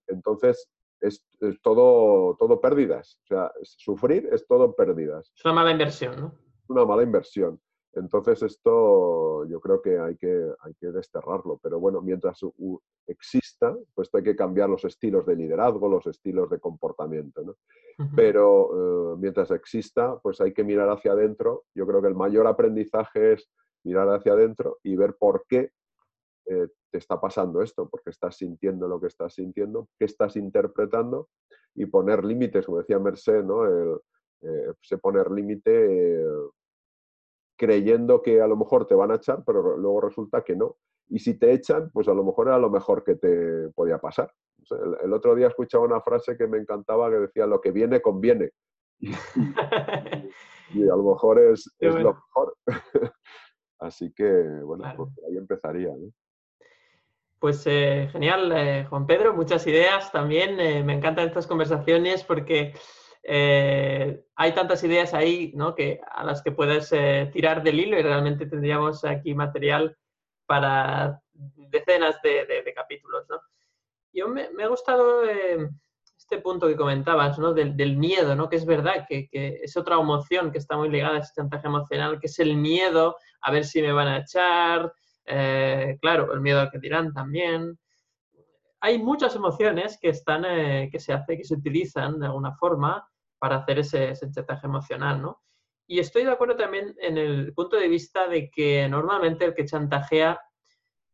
[0.06, 0.68] Entonces,
[1.00, 1.24] es,
[1.62, 3.18] todo, todo pérdidas.
[3.24, 5.32] O sea, sufrir es todo pérdidas.
[5.34, 6.34] Es una mala inversión, ¿no?
[6.68, 7.60] Una mala inversión.
[7.92, 12.40] Entonces esto yo creo que hay que, hay que desterrarlo, pero bueno, mientras
[13.06, 17.42] exista, pues hay que cambiar los estilos de liderazgo, los estilos de comportamiento.
[17.42, 17.56] ¿no?
[18.14, 21.64] Pero eh, mientras exista, pues hay que mirar hacia adentro.
[21.74, 23.50] Yo creo que el mayor aprendizaje es
[23.84, 25.72] mirar hacia adentro y ver por qué
[26.46, 30.36] eh, te está pasando esto, por qué estás sintiendo lo que estás sintiendo, qué estás
[30.36, 31.28] interpretando
[31.74, 33.64] y poner límites, como decía Merced, ¿no?
[33.66, 33.98] El,
[34.42, 36.24] eh, se poner límite
[37.60, 40.76] creyendo que a lo mejor te van a echar, pero luego resulta que no.
[41.10, 44.32] Y si te echan, pues a lo mejor era lo mejor que te podía pasar.
[45.04, 48.50] el, otro día escuchaba una frase que me encantaba que decía, lo que viene, conviene.
[50.72, 52.56] Y, a lo mejor es, lo mejor.
[53.80, 54.30] Así que,
[54.62, 55.90] bueno, pues ahí empezaría.
[57.40, 60.60] Pues eh, genial, eh, Juan Pedro, muchas ideas también.
[60.60, 62.74] Eh, me encantan estas conversaciones porque
[63.22, 65.74] eh, hay tantas ideas ahí ¿no?
[65.74, 69.96] que, a las que puedes eh, tirar del hilo y realmente tendríamos aquí material
[70.46, 73.26] para decenas de, capítulos.
[73.28, 73.40] ¿no?
[74.12, 75.68] Yo me, ha gustado eh,
[76.16, 77.52] este punto que comentabas ¿no?
[77.52, 78.48] del, miedo, ¿no?
[78.48, 82.18] que es verdad que, es otra emoción que está muy ligada a ese chantaje emocional,
[82.18, 84.92] que es el miedo a ver si me van a echar,
[86.00, 87.78] claro, el miedo a que dirán también
[88.80, 90.42] hay muchas emociones que están,
[90.90, 93.06] que se hace, que se utilizan de alguna forma
[93.38, 95.42] para hacer ese, chantaje emocional, ¿no?
[95.86, 99.64] Y estoy de acuerdo también en el punto de vista de que normalmente el que
[99.64, 100.40] chantajea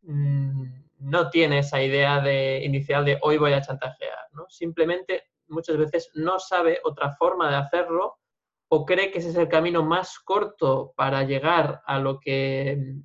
[0.03, 0.65] mm,
[0.99, 4.47] no tiene esa idea de, inicial de hoy voy a chantajear, ¿no?
[4.49, 8.19] Simplemente muchas veces no sabe otra forma de hacerlo
[8.69, 12.97] o cree que ese es el camino más corto para llegar a lo que,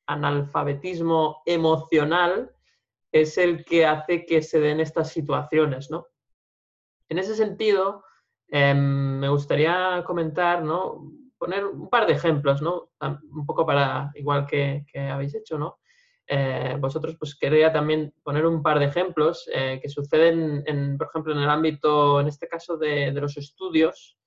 [0.07, 2.55] analfabetismo emocional
[3.11, 6.07] es el que hace que se den estas situaciones, ¿no?
[7.09, 8.03] En ese sentido,
[8.47, 11.11] em, me gustaría comentar, ¿no?
[11.37, 12.91] Poner un par de ejemplos, ¿no?
[13.01, 15.79] Un poco para, igual que, que habéis hecho, ¿no?
[16.29, 21.07] Eh, vosotros, pues quería también poner un par de ejemplos eh, que suceden, en, por
[21.07, 24.17] ejemplo, en el ámbito, en este caso, de, los estudios,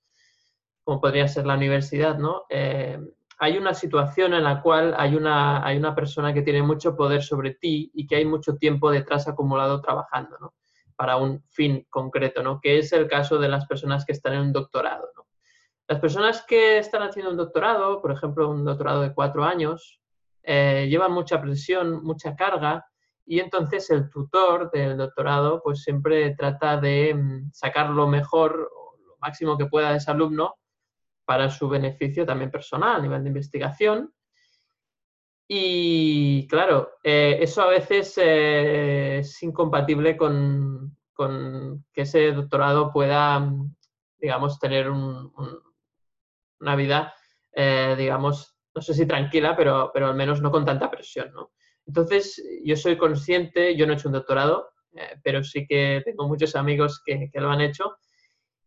[0.83, 2.45] como podría ser la universidad, ¿no?
[2.49, 2.99] Eh,
[3.37, 7.21] hay una situación en la cual hay una, hay una persona que tiene mucho poder
[7.21, 10.53] sobre ti y que hay mucho tiempo detrás acumulado trabajando, ¿no?
[10.95, 12.59] Para un fin concreto, ¿no?
[12.59, 15.07] Que es el caso de las personas que están en un doctorado.
[15.87, 20.00] Las personas que están haciendo un doctorado, por ejemplo, un doctorado de cuatro años,
[20.43, 22.85] eh, llevan mucha presión, mucha carga,
[23.25, 28.71] y entonces el tutor del doctorado pues siempre trata de mm, sacar lo mejor
[29.05, 30.55] lo máximo que pueda de ese alumno
[31.25, 34.13] para su beneficio también personal a nivel de investigación.
[35.47, 40.97] Y claro, eh, eso a veces eh, es incompatible con,
[41.93, 43.75] que ese doctorado pueda, mm,
[44.19, 47.13] digamos, tener una vida,
[47.97, 51.51] digamos, no sé si tranquila, pero, pero al menos no con tanta presión, ¿no?
[51.85, 56.27] Entonces, yo soy consciente, yo no he hecho un doctorado, eh, pero sí que tengo
[56.27, 57.97] muchos amigos que, lo han hecho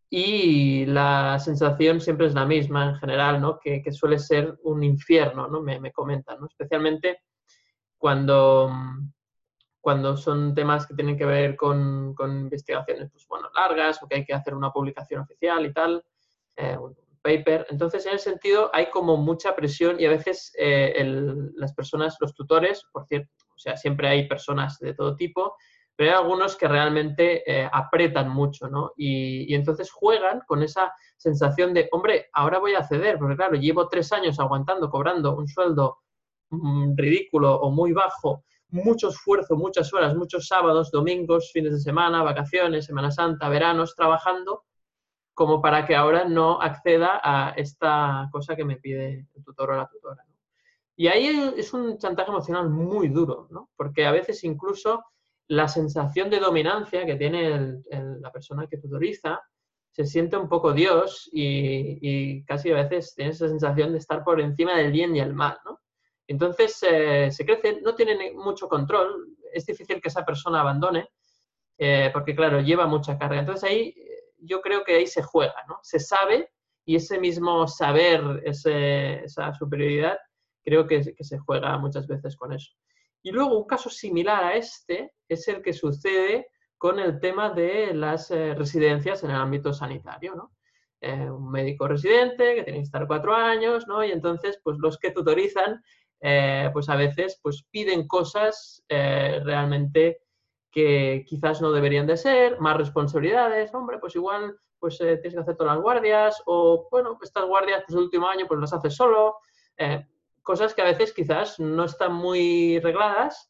[0.09, 3.59] y la sensación siempre es la misma en general, ¿no?
[3.59, 5.61] Que, suele ser un infierno, ¿no?
[5.61, 6.47] Me, me comentan, ¿no?
[6.47, 7.21] Especialmente
[7.97, 8.71] cuando,
[9.81, 14.17] cuando son temas que tienen que ver con, con, investigaciones, pues bueno, largas o que
[14.17, 16.03] hay que hacer una publicación oficial y tal,
[16.55, 16.77] eh,
[17.25, 17.65] paper.
[17.69, 21.03] Entonces, en ese sentido, hay como mucha presión y a veces eh,
[21.55, 25.55] las personas, los tutores, por cierto, o sea, siempre hay personas de todo tipo,
[25.95, 28.91] pero hay algunos que realmente eh, apretan mucho, ¿no?
[28.95, 33.87] Y, entonces juegan con esa sensación de, hombre, ahora voy a ceder, porque claro, llevo
[33.89, 35.97] tres años aguantando, cobrando un sueldo
[36.51, 42.23] mm, ridículo o muy bajo, mucho esfuerzo, muchas horas, muchos sábados, domingos, fines de semana,
[42.23, 44.63] vacaciones, Semana Santa, veranos, trabajando
[45.35, 49.75] como para que ahora no acceda a esta cosa que me pide el tutor o
[49.75, 50.23] la tutora.
[50.95, 53.69] Y ahí es un chantaje emocional muy duro, ¿no?
[53.75, 55.03] porque a veces incluso
[55.47, 59.41] la sensación de dominancia que tiene la persona que tutoriza
[59.91, 64.39] se siente un poco Dios y, casi a veces tiene esa sensación de estar por
[64.39, 65.57] encima del bien y el mal.
[65.65, 65.81] ¿no?
[66.27, 71.09] Entonces eh, se crece, no tiene mucho control, es difícil que esa persona abandone,
[71.77, 73.39] eh, porque claro, lleva mucha carga.
[73.39, 73.93] Entonces ahí
[74.45, 75.79] yo creo que ahí se juega, ¿no?
[75.83, 76.49] Se sabe
[76.85, 80.17] y ese mismo saber, esa superioridad,
[80.63, 82.71] creo que, se juega muchas veces con eso.
[83.23, 87.93] Y luego un caso similar a este es el que sucede con el tema de
[87.93, 90.51] las eh, residencias en el ámbito sanitario, ¿no?
[91.01, 94.03] eh, un médico residente que tiene que estar cuatro años, ¿no?
[94.03, 95.81] Y entonces, pues los que tutorizan,
[96.21, 100.19] eh, pues a veces pues piden cosas realmente
[100.75, 105.55] que quizás no deberían de ser, más responsabilidades, hombre, pues igual pues tienes que hacer
[105.55, 109.37] todas las guardias, o bueno, estas guardias pues el último año pues las haces solo,
[110.43, 113.49] cosas que a veces quizás no están muy regladas,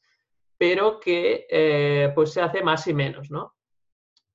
[0.57, 3.55] pero que pues se hace más y menos, ¿no?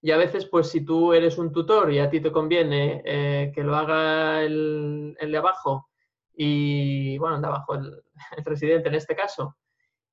[0.03, 3.53] Y a veces, pues si tú eres un tutor y a ti te conviene eh,
[3.55, 5.91] que lo haga el, de abajo
[6.35, 8.03] y, bueno, el de abajo, el,
[8.45, 9.57] residente en este caso,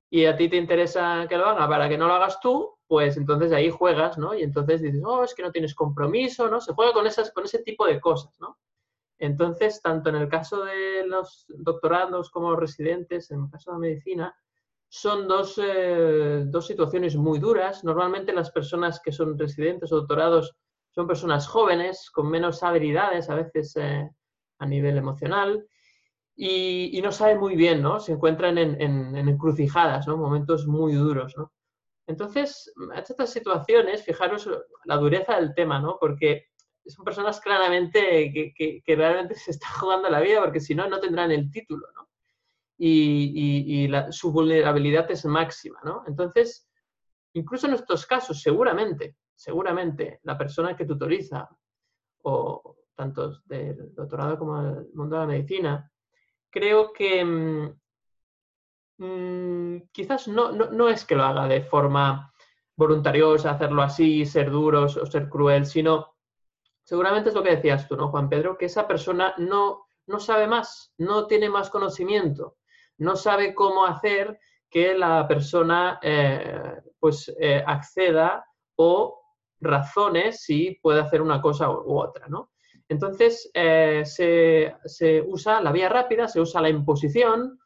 [0.10, 3.18] y a ti te interesa que lo haga para que no lo hagas tú, pues
[3.18, 4.34] entonces ahí juegas, ¿no?
[4.34, 6.62] Y entonces dices, oh, es que no tienes compromiso, ¿no?
[6.62, 8.58] Se juega con, esas, con ese tipo de cosas, ¿no?
[9.20, 13.80] Entonces, tanto en el caso de los doctorados como los residentes, en el caso de
[13.80, 14.36] medicina,
[14.90, 17.84] son eh, dos, situaciones muy duras.
[17.84, 20.56] Normalmente las personas que son residentes o doctorados
[20.92, 24.10] son personas jóvenes, con menos habilidades a veces eh,
[24.60, 25.68] a nivel emocional,
[26.38, 28.00] y, no saben muy bien, ¿no?
[28.00, 30.18] Se encuentran en, encrucijadas, ¿no?
[30.18, 31.52] Momentos muy duros, ¿no?
[32.08, 34.50] Entonces, estas situaciones, fijaros
[34.86, 35.98] la dureza del tema, ¿no?
[36.00, 36.46] Porque
[36.86, 41.00] son personas claramente que, que realmente se están jugando la vida, porque si no, no
[41.00, 42.08] tendrán el título, ¿no?
[42.78, 46.04] y, su vulnerabilidad es máxima, ¿no?
[46.08, 46.68] Entonces,
[47.34, 51.50] incluso en estos casos, seguramente, seguramente la persona que tutoriza,
[52.24, 55.92] o tanto del doctorado como del mundo de la medicina,
[56.50, 57.80] creo que mm,
[58.98, 62.34] mm, quizás no, no, es que lo haga de forma
[62.76, 66.16] voluntariosa, hacerlo así, ser duros o ser cruel, sino
[66.84, 68.58] seguramente es lo que decías tú, ¿no, Juan Pedro?
[68.58, 72.58] Que esa persona no, no sabe más, no tiene más conocimiento
[72.98, 79.22] no sabe cómo hacer que la persona eh, pues eh, acceda o
[79.60, 82.52] razones si puede hacer una cosa u, otra, ¿no?
[82.90, 87.60] Entonces, eh, se, usa la vía rápida, se usa la imposición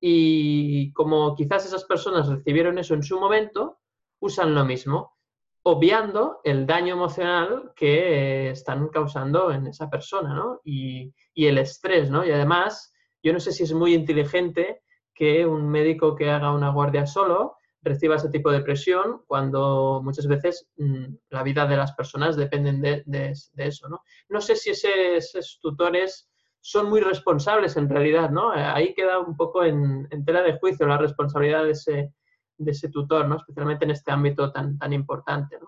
[0.00, 3.78] y como quizás esas personas recibieron eso en su momento,
[4.20, 5.16] usan lo mismo,
[5.64, 10.60] obviando el daño emocional que están causando en esa persona, ¿no?
[10.64, 12.24] Y, y el estrés, ¿no?
[12.24, 16.70] Y además, yo no sé si es muy inteligente que un médico que haga una
[16.70, 21.92] guardia solo reciba ese tipo de presión cuando muchas veces mm, la vida de las
[21.92, 24.02] personas dependen de, eso, ¿no?
[24.28, 28.54] No sé si esos tutores son muy responsables en realidad, ¿no?
[28.54, 32.12] Eh, ahí queda un poco en, tela de juicio la responsabilidad de ese,
[32.56, 33.36] de ese tutor, ¿no?
[33.36, 35.58] Especialmente en este ámbito tan, tan importante.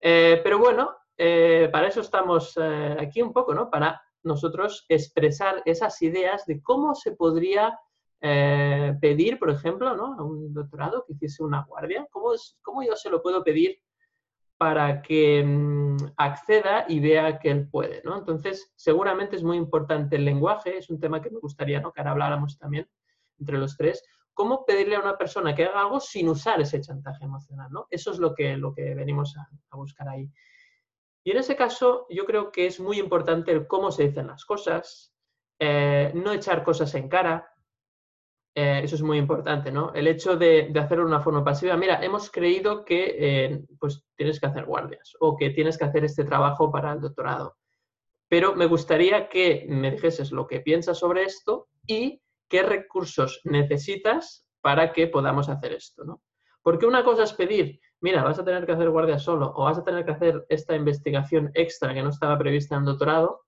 [0.00, 2.58] Eh, pero bueno, eh, para eso estamos
[2.98, 3.70] aquí un poco, ¿no?
[3.70, 7.78] Para nosotros expresar esas ideas de cómo se podría
[8.24, 12.06] eh, pedir, por ejemplo, a un doctorado que hiciese una guardia.
[12.12, 12.30] ¿Cómo,
[12.62, 13.80] ¿Cómo, yo se lo puedo pedir
[14.56, 18.00] para que mm, acceda y vea que él puede?
[18.04, 18.16] ¿no?
[18.16, 21.92] Entonces, seguramente es muy importante el lenguaje, es un tema que me gustaría ¿no?
[21.92, 22.88] que ahora habláramos también
[23.40, 24.04] entre los tres.
[24.34, 27.72] ¿Cómo pedirle a una persona que haga algo sin usar ese chantaje emocional?
[27.72, 27.88] ¿no?
[27.90, 30.30] Eso es lo que, lo que venimos a, buscar ahí.
[31.24, 34.44] Y en ese caso, yo creo que es muy importante el cómo se dicen las
[34.44, 35.12] cosas,
[35.58, 37.51] eh, no echar cosas en cara,
[38.54, 39.92] eh, eso es muy importante, ¿no?
[39.94, 41.76] El hecho de, hacerlo de una forma pasiva.
[41.76, 46.04] Mira, hemos creído que eh, pues tienes que hacer guardias o que tienes que hacer
[46.04, 47.56] este trabajo para el doctorado.
[48.28, 54.46] Pero me gustaría que me dijeses lo que piensas sobre esto y qué recursos necesitas
[54.60, 56.22] para que podamos hacer esto, ¿no?
[56.62, 59.78] Porque una cosa es pedir, mira, vas a tener que hacer guardias solo o vas
[59.78, 63.40] a tener que hacer esta investigación extra que no estaba prevista en el doctorado,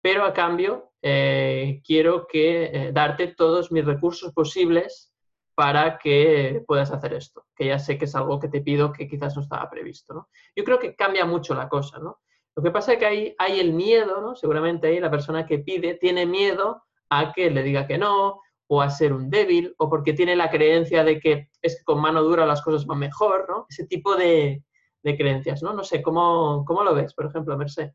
[0.00, 5.12] pero a cambio eh, quiero que eh, darte todos mis recursos posibles
[5.54, 9.08] para que puedas hacer esto, que ya sé que es algo que te pido que
[9.08, 10.14] quizás no estaba previsto.
[10.14, 10.28] ¿no?
[10.56, 11.98] Yo creo que cambia mucho la cosa.
[11.98, 12.20] ¿no?
[12.56, 14.34] Lo que pasa es que ahí hay el miedo, ¿no?
[14.34, 18.40] seguramente ahí la persona que pide tiene miedo a que le diga que no,
[18.74, 22.00] o a ser un débil, o porque tiene la creencia de que es que con
[22.00, 23.66] mano dura las cosas van mejor, ¿no?
[23.68, 24.64] Ese tipo de,
[25.02, 25.74] creencias, ¿no?
[25.74, 27.90] No sé, ¿cómo, ¿cómo, lo ves, por ejemplo, Merced?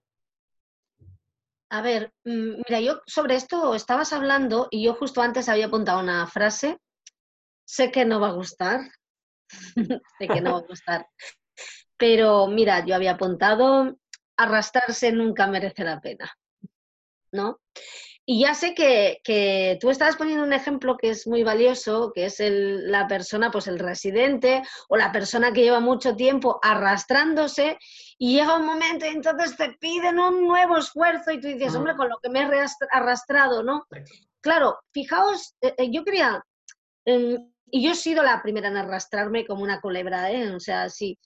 [1.69, 5.99] A ver, mm, mira, yo sobre esto estabas hablando y yo justo antes había apuntado
[5.99, 6.77] una frase.
[7.65, 8.79] Sé que no va a gustar,
[10.19, 11.07] sé que no va a gustar,
[11.97, 13.97] pero mira, yo había apuntado
[14.37, 16.31] arrastrarse nunca merece la pena,
[17.33, 17.59] ¿no?
[18.29, 22.35] Y ya sé que, tú estabas poniendo un ejemplo que es muy valioso, que es
[22.41, 27.77] la persona, pues el residente o la persona que lleva mucho tiempo arrastrándose
[28.17, 31.95] y llega un momento y entonces te piden un nuevo esfuerzo y tú dices, hombre,
[31.95, 33.87] con lo que me he arrastrado, ¿no?
[34.41, 36.43] Claro, fijaos, eh, eh, yo quería,
[37.05, 40.51] em, y yo he sido la primera en arrastrarme como una culebra, ¿eh?
[40.53, 41.17] O sea, sí,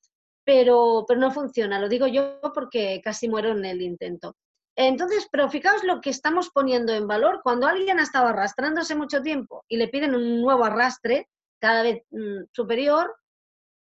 [0.46, 4.36] pero, pero no funciona, lo digo yo porque casi muero en el intento.
[4.76, 7.42] Entonces, pero fijaos lo que estamos poniendo en valor.
[7.44, 12.04] Cuando alguien ha estado arrastrándose mucho tiempo y le piden un nuevo arrastre, cada vez
[12.10, 13.16] mm, superior,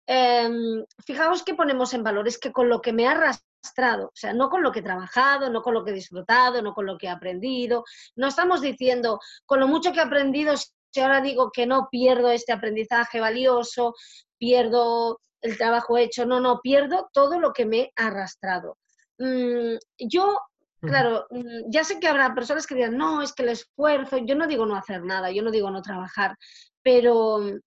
[0.06, 4.16] em, fijaos que ponemos en valor, es que con lo que me ha arrastrado, o
[4.16, 6.86] sea, no con lo que he trabajado, no con lo que he disfrutado, no con
[6.86, 11.20] lo que he aprendido, no estamos diciendo, con lo mucho que he aprendido, si ahora
[11.20, 13.94] digo que no pierdo este aprendizaje valioso,
[14.38, 18.78] pierdo el trabajo hecho, no, no, pierdo todo lo que me ha arrastrado.
[19.18, 20.38] Mm, yo
[20.86, 24.34] Claro, mm, ya sé que habrá personas que dirán, no, es que el esfuerzo, yo
[24.34, 26.36] no digo no hacer nada, yo no digo no trabajar,
[26.82, 27.58] pero mm,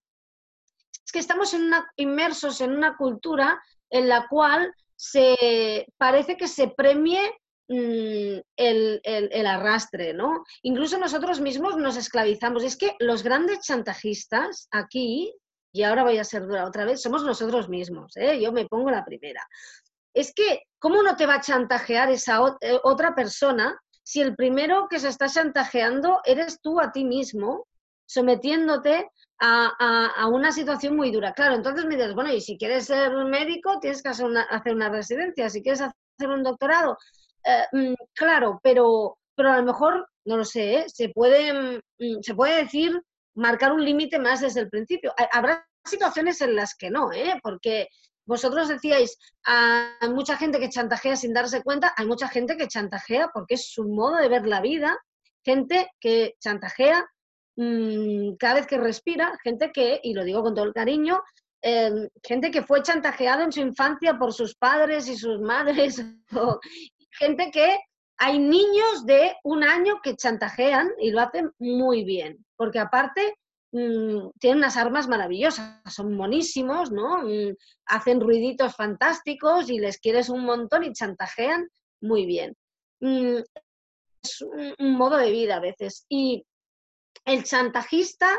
[1.04, 1.56] es que estamos
[1.96, 3.60] inmersos en una cultura
[3.90, 7.22] en la cual se parece que se premie
[7.68, 10.44] mm, el, el, arrastre, ¿no?
[10.62, 12.62] Incluso nosotros mismos nos esclavizamos.
[12.62, 15.32] Es que los grandes chantajistas aquí,
[15.72, 18.40] y ahora voy a ser dura otra vez, somos nosotros mismos, ¿eh?
[18.40, 19.42] Yo me pongo la primera
[20.18, 24.88] es que, ¿cómo no te va a chantajear esa eh, otra persona si el primero
[24.90, 27.68] que se está chantajeando eres tú a ti mismo,
[28.04, 29.08] sometiéndote
[29.40, 31.32] a, una situación muy dura?
[31.34, 35.48] Claro, entonces me dices, bueno, y si quieres ser médico, tienes que hacer una, residencia,
[35.48, 36.98] si quieres hacer un doctorado,
[37.44, 40.84] eh, mm, claro, pero, pero a lo mejor, no lo sé, ¿eh?
[40.88, 43.00] se, puede, mm, se puede decir
[43.34, 45.14] marcar un límite más desde el principio.
[45.30, 47.38] Habrá situaciones en las que no, ¿eh?
[47.40, 47.88] porque
[48.28, 53.30] vosotros decíais, hay mucha gente que chantajea sin darse cuenta, hay mucha gente que chantajea
[53.32, 54.98] porque es su modo de ver la vida,
[55.42, 57.08] gente que chantajea
[57.56, 61.22] mm, cada vez que respira, gente que, y lo digo con todo el cariño,
[61.62, 66.04] em, gente que fue chantajeada en su infancia por sus padres y sus madres,
[67.12, 67.78] gente que
[68.18, 73.38] hay niños de un año que chantajean y lo hacen muy bien, porque aparte
[73.72, 77.18] Mm, tienen unas armas maravillosas, son monísimos, ¿no?
[77.22, 77.54] Mm,
[77.86, 81.68] hacen ruiditos fantásticos y les quieres un montón y chantajean
[82.00, 82.56] muy bien.
[83.00, 83.38] Mm,
[84.22, 84.40] es
[84.78, 86.06] un, modo de vida a veces.
[86.08, 86.46] Y
[87.24, 88.30] el chantajista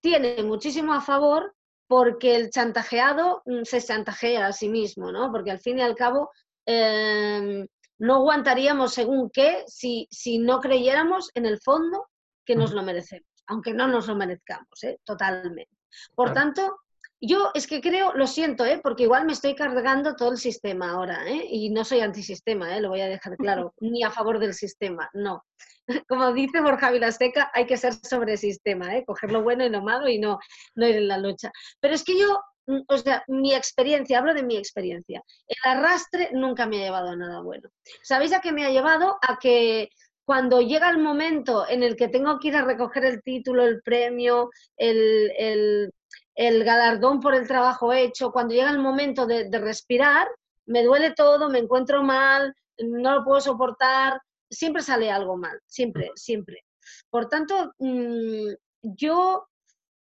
[0.00, 1.54] tiene muchísimo a favor
[1.88, 5.30] porque el chantajeado se chantajea a sí mismo, ¿no?
[5.32, 6.30] Porque al fin y al cabo
[6.66, 7.66] em,
[7.98, 12.08] no aguantaríamos según qué si, si no creyéramos en el fondo
[12.44, 15.00] que nos lo merecemos aunque no nos lo merezcamos, ¿eh?
[15.04, 15.70] totalmente.
[16.14, 16.80] Por tanto,
[17.20, 18.80] yo es que creo, lo siento, ¿eh?
[18.82, 21.46] porque igual me estoy cargando todo el sistema ahora, ¿eh?
[21.48, 22.80] y no soy antisistema, ¿eh?
[22.80, 25.44] lo voy a dejar claro, ni a favor del sistema, no.
[26.08, 29.04] Como dice Borja Vilaseca, hay que ser sobre sistema, ¿eh?
[29.06, 30.38] coger lo bueno y lo malo y no,
[30.74, 31.50] no ir en la lucha.
[31.80, 36.30] Pero es que yo, mm, o sea, mi experiencia, hablo de mi experiencia, el arrastre
[36.32, 37.70] nunca me ha llevado a nada bueno.
[38.02, 39.16] ¿Sabéis a qué me ha llevado?
[39.22, 39.88] A que
[40.26, 43.80] cuando llega el momento en el que tengo que ir a recoger el título, el
[43.80, 45.92] premio, el,
[46.36, 50.26] galardón por el trabajo hecho, cuando llega el momento de, respirar,
[50.66, 54.20] me duele todo, me encuentro mal, no lo puedo soportar,
[54.50, 56.64] siempre sale algo mal, siempre, siempre.
[57.08, 58.48] Por tanto, mm,
[58.82, 59.46] yo,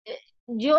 [0.05, 0.77] eh, yo,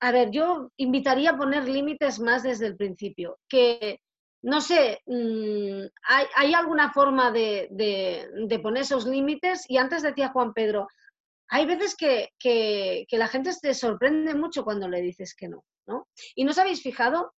[0.00, 3.98] a ver, yo invitaría a poner límites más desde el principio, que
[4.44, 5.86] no sé, mm,
[6.36, 9.64] ¿hay, alguna forma de, poner esos límites?
[9.68, 10.86] Y antes decía Juan Pedro,
[11.48, 16.08] hay veces que, la gente se sorprende mucho cuando le dices que no, ¿no?
[16.34, 17.32] Y no os habéis fijado,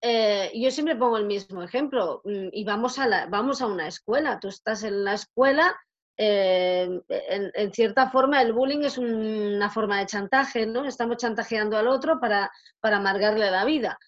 [0.00, 4.38] eh, yo siempre pongo el mismo ejemplo, mm, y vamos a, vamos a una escuela,
[4.38, 5.76] tú estás en la escuela,
[6.16, 10.84] eh, en, cierta forma el bullying es una forma de chantaje, ¿no?
[10.84, 13.98] Estamos chantajeando al otro para amargarle la vida.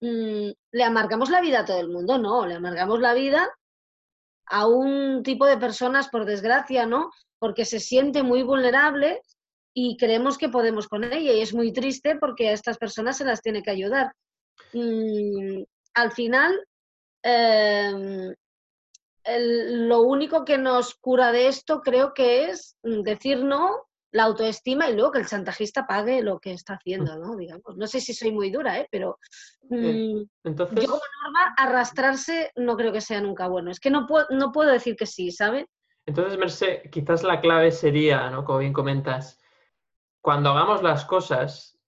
[0.00, 3.48] Mm, le amargamos la vida a todo el mundo, no, le amargamos la vida
[4.46, 7.10] a un tipo de personas, por desgracia, ¿no?
[7.38, 9.20] Porque se siente muy vulnerable
[9.74, 13.24] y creemos que podemos con ella y es muy triste porque a estas personas se
[13.24, 14.12] las tiene que ayudar.
[14.72, 15.62] Mm,
[15.94, 16.66] al final,
[17.22, 18.34] em,
[19.26, 24.94] lo único que nos cura de esto creo que es decir no la autoestima y
[24.94, 27.36] luego que el chantajista pague lo que está haciendo, ¿no?
[27.36, 27.76] Digamos.
[27.76, 28.88] No sé si soy muy dura, ¿eh?
[28.90, 29.18] Pero
[29.68, 30.80] mm, Entonces...
[30.80, 33.70] yo como norma, arrastrarse no creo que sea nunca bueno.
[33.70, 35.66] Es que no puedo, no puedo decir que sí, ¿sabes?
[36.06, 38.44] Entonces, Merce, quizás la clave sería, ¿no?
[38.44, 39.40] Como bien comentas,
[40.20, 41.78] cuando hagamos las cosas,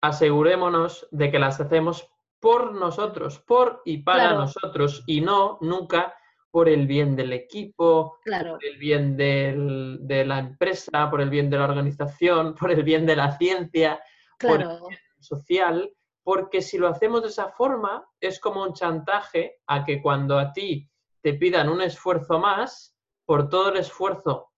[0.00, 2.08] asegurémonos de que las hacemos
[2.38, 6.14] por nosotros, por y para nosotros, y no nunca
[6.52, 11.56] por el bien del equipo, por el bien de la empresa, por el bien de
[11.56, 14.00] la organización, por el bien de la ciencia,
[14.38, 15.90] por el bien social,
[16.22, 20.52] porque si lo hacemos de esa forma es como un chantaje a que cuando a
[20.52, 20.88] ti
[21.22, 22.94] te pidan un esfuerzo más,
[23.24, 24.50] por todo el esfuerzo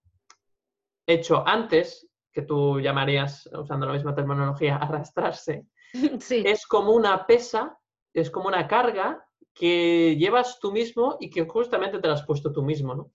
[1.06, 7.78] hecho antes, que tú llamarías, usando la misma terminología, arrastrarse, es como una pesa,
[8.12, 9.24] es como una carga
[9.54, 13.10] que llevas tú mismo y que justamente te lo has puesto tú mismo, ¿no?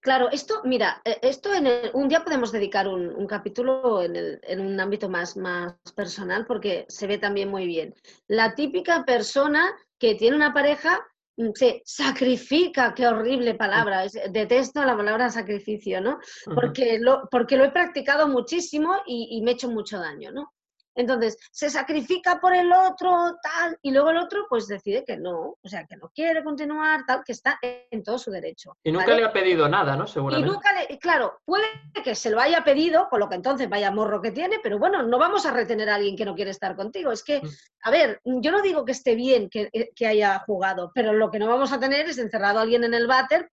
[0.00, 5.08] Claro, esto, mira, eh, esto en un día podemos dedicar un, capítulo en, un ámbito
[5.08, 7.92] más, más personal porque se ve también muy bien.
[8.28, 11.04] La típica persona que tiene una pareja
[11.36, 16.18] mm, se sacrifica, qué horrible palabra, detesto la palabra sacrificio, ¿no?
[16.54, 20.52] Porque lo, porque lo he practicado muchísimo y, y me he hecho mucho daño, ¿no?
[20.96, 25.56] Entonces, se sacrifica por el otro, tal, y luego el otro pues decide que no,
[25.62, 28.76] o sea, que no quiere continuar, tal, que está en todo su derecho.
[28.82, 30.06] Y nunca le ha pedido nada, ¿no?
[30.06, 30.48] Seguramente.
[30.48, 31.66] Y nunca le, claro, puede
[32.02, 35.02] que se lo haya pedido, con lo que entonces vaya morro que tiene, pero bueno,
[35.02, 37.12] no vamos a retener a alguien que no quiere estar contigo.
[37.12, 37.48] Es que, mm.
[37.82, 41.30] a ver, yo no digo que esté bien que, eh, que haya jugado, pero lo
[41.30, 43.50] que no vamos a tener es encerrado a alguien en el váter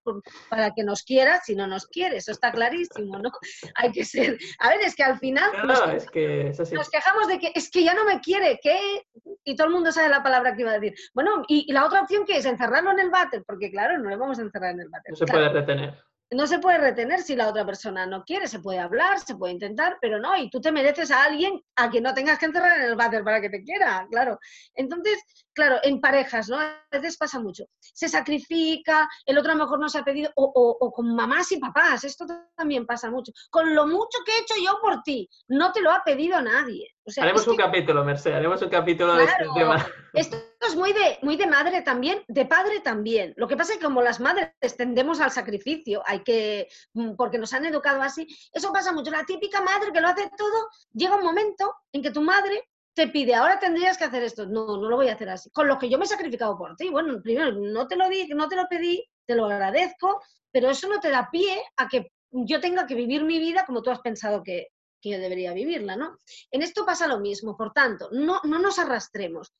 [0.49, 3.31] para que nos quiera si no nos quiere, eso está clarísimo, ¿no?
[3.75, 7.32] Hay que ser, a ver, es que al final no, es que nos quejamos de
[7.39, 9.05] que es que ya no me quiere, ¿qué?
[9.43, 10.97] Y todo el mundo sabe la palabra que iba a decir.
[11.13, 14.15] Bueno, y, la otra opción que es encerrarlo en el váter, porque claro, no le
[14.15, 15.11] vamos a encerrar en el váter.
[15.11, 16.03] No se puede retener
[16.33, 19.53] no se puede retener si la otra persona no quiere, se puede hablar, se puede
[19.53, 22.79] intentar, pero no, y tú te mereces a alguien a quien no tengas que encerrar
[22.79, 24.39] en el váter para que te quiera, claro.
[24.73, 25.23] Entonces,
[25.53, 26.59] claro, en parejas, ¿no?
[26.59, 27.65] A veces pasa mucho.
[27.79, 31.57] Se sacrifica, el otro a lo mejor no se ha pedido, o, con mamás y
[31.57, 32.25] papás, esto
[32.55, 33.31] también pasa mucho.
[33.49, 36.92] Con lo mucho que he hecho yo por ti, no te lo ha pedido nadie.
[37.17, 39.85] Haremos un capítulo, Mercedes, haremos un capítulo de este tema.
[40.13, 43.33] Esto es muy de, muy de madre también, de padre también.
[43.37, 47.37] Lo que pasa es que como las madres tendemos al sacrificio, hay que, mm, porque
[47.37, 49.11] nos han educado así, eso pasa mucho.
[49.11, 53.07] La típica madre que lo hace todo, llega un momento en que tu madre te
[53.07, 54.45] pide, ahora tendrías que hacer esto.
[54.45, 55.49] No, no lo voy a hacer así.
[55.49, 56.89] Con lo que yo me he sacrificado por ti.
[56.89, 60.87] Bueno, primero, no te lo di, no te lo pedí, te lo agradezco, pero eso
[60.87, 63.99] no te da pie a que yo tenga que vivir mi vida como tú has
[63.99, 64.69] pensado que,
[65.03, 66.17] que debería vivirla, ¿no?
[66.49, 69.53] En esto pasa lo mismo, por tanto, no, no nos arrastremos.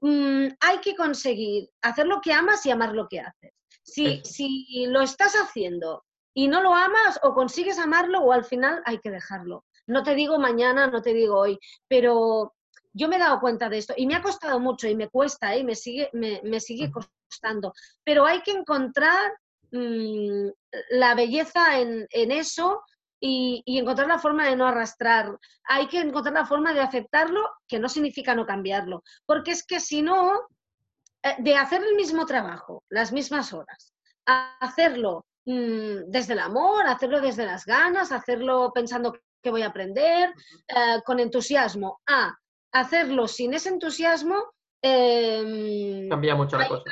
[0.00, 3.52] Mm, hay que conseguir hacer lo que amas y amar lo que haces.
[3.82, 8.82] Si, si lo estás haciendo y no lo amas o consigues amarlo o al final
[8.84, 9.64] hay que dejarlo.
[9.86, 11.58] No te digo mañana, no te digo hoy,
[11.88, 12.54] pero
[12.92, 15.54] yo me he dado cuenta de esto y me ha costado mucho y me cuesta
[15.54, 15.60] ¿eh?
[15.60, 17.72] y me sigue, me, sigue costando,
[18.04, 19.32] pero hay que encontrar
[19.72, 20.48] mm,
[20.90, 22.82] la belleza en, en eso
[23.20, 25.38] y, encontrar la forma de no arrastrar.
[25.64, 29.80] Hay que encontrar la forma de aceptarlo, que no significa no cambiarlo, porque es que
[29.80, 30.32] si no,
[31.22, 33.92] eh, de hacer el mismo trabajo, las mismas horas,
[34.24, 40.32] hacerlo mm, desde el amor, hacerlo desde las ganas, hacerlo pensando que voy a aprender,
[40.68, 42.36] eh, con entusiasmo, a
[42.72, 44.52] hacerlo sin ese entusiasmo,
[44.82, 46.84] em, cambia mucho la cosa.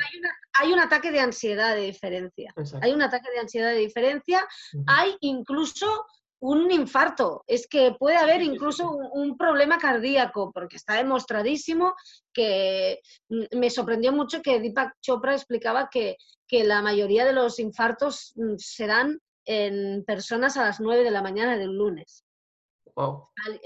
[0.59, 2.53] Hay, un ataque de ansiedad de diferencia.
[2.81, 4.47] Hay un ataque de ansiedad de diferencia.
[4.87, 6.05] Hay incluso
[6.39, 11.95] un infarto, es que puede haber incluso un, problema cardíaco, porque está demostradísimo
[12.31, 16.17] que mm, me sorprendió mucho que Deepak Chopra explicaba que,
[16.49, 21.21] la mayoría de los infartos mm, se dan en personas a las 9 de la
[21.21, 22.23] mañana del lunes.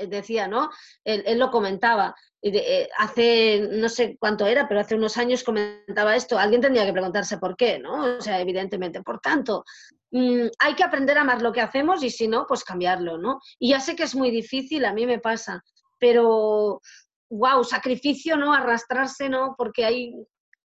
[0.08, 0.70] Decía, ¿no?
[1.04, 2.16] Él, lo comentaba.
[2.42, 6.38] Eh, hace, no sé cuánto era, pero hace unos años comentaba esto.
[6.38, 8.18] Alguien tendría que preguntarse por qué, ¿no?
[8.18, 9.02] O sea, evidentemente.
[9.02, 9.64] Por tanto,
[10.12, 13.40] Mm, hay que aprender a amar lo que hacemos y si no, pues cambiarlo, ¿no?
[13.60, 15.64] Y ya sé que es muy difícil, a mí me pasa,
[16.00, 16.82] pero,
[17.30, 18.54] wow, sacrificio, ¿no?
[18.54, 19.56] Arrastrarse, ¿no?
[19.58, 20.14] Porque hay,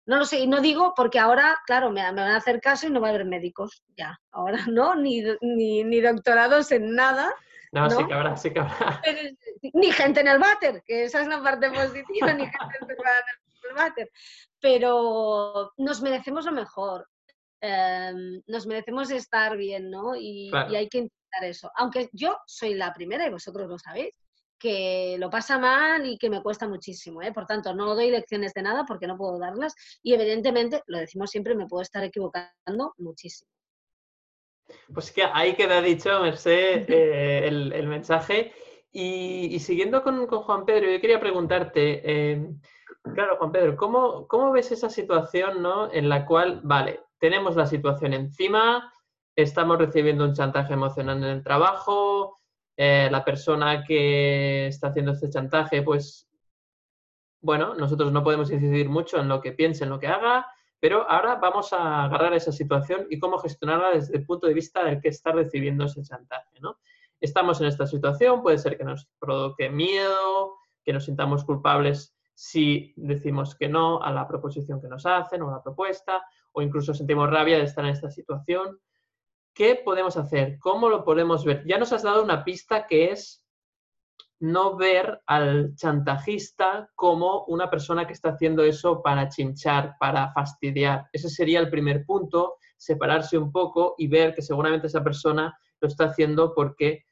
[0.06, 2.92] no lo sé, y no digo porque ahora, claro, me, van a hacer caso y
[2.92, 7.34] no va a haber médicos, ya, ahora no, ni, ni, doctorados en nada.
[7.72, 9.02] No, sí que habrá, sí que habrá.
[9.74, 13.76] Ni gente en el váter, que esa es la parte positiva, ni gente en el
[13.76, 14.12] váter.
[14.60, 17.08] Pero nos merecemos lo mejor.
[17.62, 20.16] Em, nos merecemos estar bien, ¿no?
[20.16, 21.72] Y, hay que intentar eso.
[21.76, 24.14] Aunque yo soy la primera, y vosotros lo sabéis,
[24.60, 27.22] que lo pasa mal y que me cuesta muchísimo.
[27.22, 27.32] ¿eh?
[27.32, 31.32] Por tanto, no doy lecciones de nada porque no puedo darlas y evidentemente, lo decimos
[31.32, 33.50] siempre, me puedo estar equivocando muchísimo.
[34.94, 38.54] Pues que ahí queda dicho, Merced, eh, el, mensaje.
[38.92, 42.60] Y, siguiendo con, Juan Pedro, yo quería preguntarte, em,
[43.16, 45.92] claro, Juan Pedro, ¿cómo, ¿cómo, ves esa situación ¿no?
[45.92, 48.94] en la cual, vale, tenemos la situación encima,
[49.36, 52.40] estamos recibiendo un chantaje emocional en el trabajo,
[52.78, 56.28] eh, la persona que está haciendo este chantaje, pues,
[57.42, 60.48] bueno, nosotros no podemos incidir mucho en lo que piense, en lo que haga,
[60.82, 64.84] pero ahora vamos a agarrar esa situación y cómo gestionarla desde el punto de vista
[64.84, 66.80] del que está recibiendo ese chantaje, ¿no?
[67.20, 72.94] Estamos en esta situación, puede ser que nos provoque miedo, que nos sintamos culpables si
[72.98, 76.96] decimos que no a la proposición que nos hacen o a la propuesta, o incluso
[76.96, 78.80] sentimos rabia de estar en esta situación.
[79.54, 80.58] ¿Qué podemos hacer?
[80.58, 81.64] ¿Cómo lo podemos ver?
[81.68, 83.41] Ya nos has dado una pista que es
[84.42, 91.08] no ver al chantajista como una persona que está haciendo eso para chinchar, para fastidiar.
[91.14, 95.88] Ese sería el primer punto, separarse un poco y ver que seguramente esa persona lo
[95.88, 97.06] está haciendo porque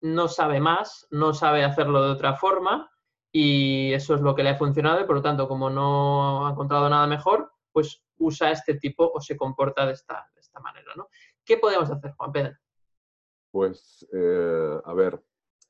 [0.00, 2.90] no sabe más, no sabe hacerlo de otra forma
[3.30, 6.52] y eso es lo que le ha funcionado y por lo tanto como no ha
[6.52, 10.26] encontrado nada mejor, pues usa este tipo o se comporta de esta,
[10.62, 10.92] manera.
[10.96, 11.08] ¿no?
[11.44, 12.54] ¿Qué podemos hacer, Juan Pedro?
[13.50, 15.20] Pues, eh, a ver,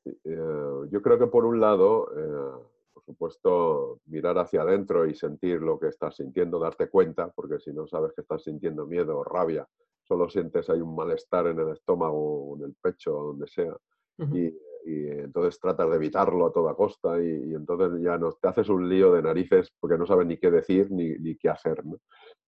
[0.05, 5.61] eh, yo creo que por un lado, eh, por supuesto, mirar hacia adentro y sentir
[5.61, 9.23] lo que estás sintiendo, darte cuenta, porque si no sabes que estás sintiendo miedo o
[9.23, 9.67] rabia,
[10.03, 13.75] solo sientes hay un malestar en el estómago o en el pecho o donde sea.
[14.17, 14.53] y,
[14.87, 19.11] entonces tratas de evitarlo a toda costa y, entonces ya no, te haces un lío
[19.13, 21.81] de narices porque no sabes ni qué decir ni, ni qué hacer.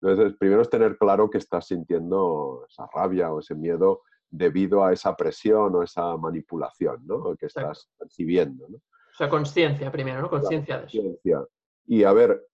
[0.02, 4.02] Entonces, primero es tener claro que estás sintiendo esa rabia o ese miedo
[4.36, 7.36] debido a esa presión o esa manipulación ¿no?
[7.36, 8.68] que estás percibiendo.
[8.68, 8.76] ¿no?
[8.76, 10.28] O sea, conciencia primero, ¿no?
[10.28, 11.48] Conciencia de eso.
[11.86, 12.48] Y a ver,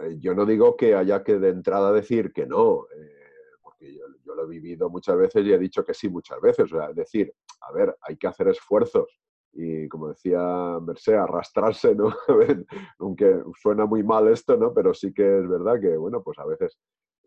[0.00, 3.30] eh, yo no digo que haya que de entrada decir que no, eh,
[3.62, 6.72] porque yo, lo he vivido muchas veces y he dicho que sí muchas veces.
[6.72, 9.20] O sea, decir, a ver, hay que hacer esfuerzos
[9.52, 10.40] y como decía
[10.80, 12.12] Mercé, arrastrarse, ¿no?
[12.98, 14.74] Aunque suena muy mal esto, ¿no?
[14.74, 16.78] Pero sí que es verdad que, bueno, pues a veces,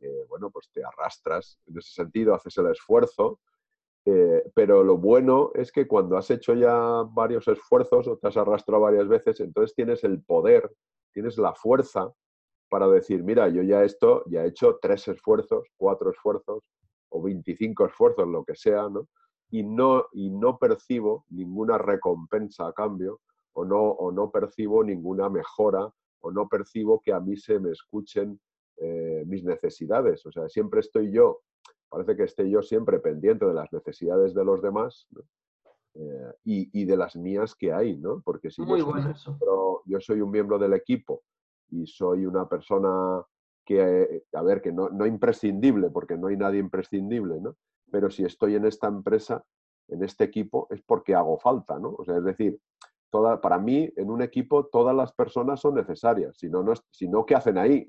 [0.02, 3.40] eh, bueno, pues te arrastras en ese sentido, haces el esfuerzo
[4.06, 8.38] eh, pero lo bueno es que cuando has hecho ya varios esfuerzos o te has
[8.38, 10.70] arrastrado varias veces, entonces tienes el poder,
[11.14, 12.12] tienes la fuerza
[12.70, 16.64] para decir, mira, yo ya esto, ya he hecho tres esfuerzos, cuatro esfuerzos
[17.10, 19.08] o 25 esfuerzos, lo que sea, ¿no?
[19.52, 23.22] Y no, y no percibo ninguna recompensa a cambio
[23.54, 25.88] o no, o no percibo ninguna mejora
[26.22, 28.40] o no percibo que a mí se me escuchen
[28.78, 30.26] eh, mis necesidades.
[30.26, 31.42] O sea, siempre estoy yo
[31.94, 35.08] parece que esté yo siempre pendiente de las necesidades de los demás
[35.94, 38.20] eh, y, de las mías que hay, ¿no?
[38.26, 39.40] Porque si yo soy,
[39.86, 41.22] yo soy, un miembro del equipo
[41.70, 43.24] y soy una persona
[43.64, 47.56] que, a ver, que no, no imprescindible, porque no hay nadie imprescindible, ¿no?
[47.92, 49.44] Pero si estoy en esta empresa,
[49.88, 51.94] en este equipo, es porque hago falta, ¿no?
[51.96, 52.60] O sea, es decir,
[53.12, 56.36] Toda, para mí, en un equipo, todas las personas son necesarias.
[56.36, 57.88] Si no, no, si no ¿qué hacen ahí?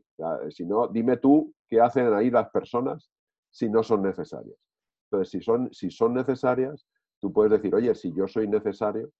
[0.50, 3.10] si no, dime tú qué hacen ahí las personas
[3.54, 4.58] si no son necesarias.
[5.04, 6.84] Entonces, si son, si son necesarias,
[7.20, 9.10] tú puedes decir, oye, si yo soy necesario,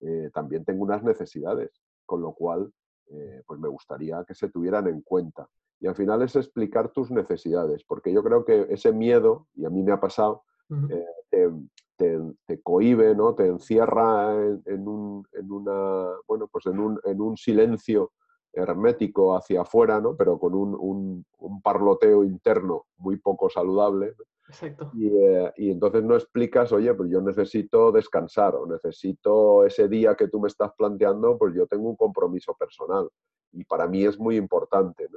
[0.00, 1.70] eh, también tengo unas necesidades,
[2.04, 2.72] con lo cual,
[3.06, 5.48] eh, pues me gustaría que se tuvieran en cuenta.
[5.78, 9.70] Y al final es explicar tus necesidades, porque yo creo que ese miedo, y a
[9.70, 10.42] mí me ha pasado,
[10.90, 11.52] eh, te,
[11.96, 13.36] te, te, cohibe, ¿no?
[13.36, 14.34] te encierra
[14.66, 18.10] en, un, en una, bueno, pues en un, en un silencio
[18.54, 20.16] hermético hacia afuera, ¿no?
[20.16, 21.24] pero con un,
[21.62, 24.14] parloteo interno muy poco saludable.
[24.48, 24.90] Exacto.
[25.00, 30.28] Eh, y, entonces no explicas, oye, pues yo necesito descansar o necesito ese día que
[30.28, 33.08] tú me estás planteando, pues yo tengo un compromiso personal
[33.52, 35.08] y para mí es muy importante.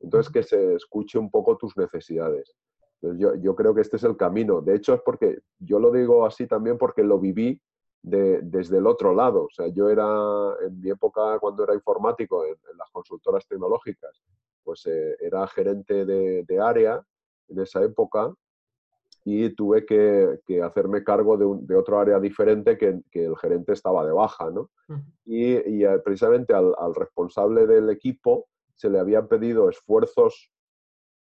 [0.00, 2.54] Entonces que se escuche un poco tus necesidades.
[3.02, 4.60] yo, yo creo que este es el camino.
[4.60, 7.60] De hecho es porque yo lo digo así también porque lo viví
[8.02, 9.44] desde el otro lado.
[9.44, 10.06] O sea, yo era,
[10.66, 14.22] en mi época, cuando era informático en, las consultoras tecnológicas,
[14.62, 17.02] pues eh, era gerente de, área
[17.48, 18.32] en esa época
[19.24, 24.50] y tuve que, hacerme cargo de, otro área diferente que, el gerente estaba de baja,
[24.50, 24.70] ¿no?
[25.24, 28.46] y, eh, precisamente al, al, responsable del equipo
[28.76, 30.50] se le habían pedido esfuerzos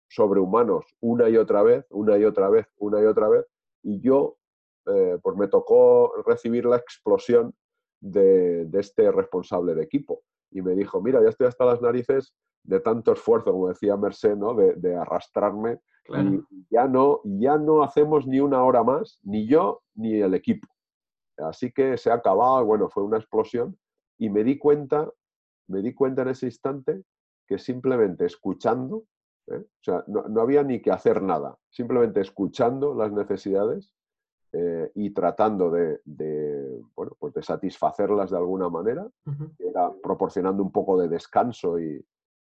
[0.08, 3.46] sobrehumanos una y otra vez, una y otra vez, una y otra vez,
[3.84, 4.39] y yo
[4.94, 7.54] eh, pues me tocó recibir la explosión
[8.02, 10.22] de, este responsable de equipo.
[10.52, 12.34] Y me dijo, mira, ya estoy hasta las narices
[12.64, 14.54] de tanto esfuerzo, como decía Mercé, ¿no?
[14.54, 15.80] de, arrastrarme.
[16.08, 20.68] Y ya no, ya no hacemos ni una hora más, ni yo ni el equipo.
[21.38, 23.78] Así que se ha acabado, bueno, fue una explosión.
[24.18, 25.10] Y me di cuenta,
[25.68, 27.04] me di cuenta en ese instante
[27.48, 29.06] que simplemente escuchando,
[29.48, 29.64] ¿eh?
[29.64, 33.94] o sea, no, había ni que hacer nada, simplemente escuchando las necesidades,
[34.52, 36.02] eh, y tratando de,
[36.96, 39.08] bueno, pues de satisfacerlas de alguna manera,
[39.60, 42.04] era proporcionando un poco de descanso y,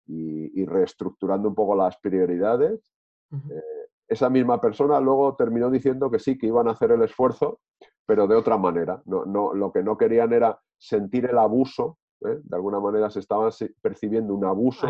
[0.07, 2.91] y, reestructurando un poco las prioridades.
[3.31, 7.59] Eh, esa misma persona luego terminó diciendo que sí, que iban a hacer el esfuerzo,
[8.05, 9.01] pero de otra manera.
[9.05, 12.39] No, no, lo que no querían era sentir el abuso, ¿eh?
[12.41, 13.49] de alguna manera se estaba
[13.81, 14.87] percibiendo un abuso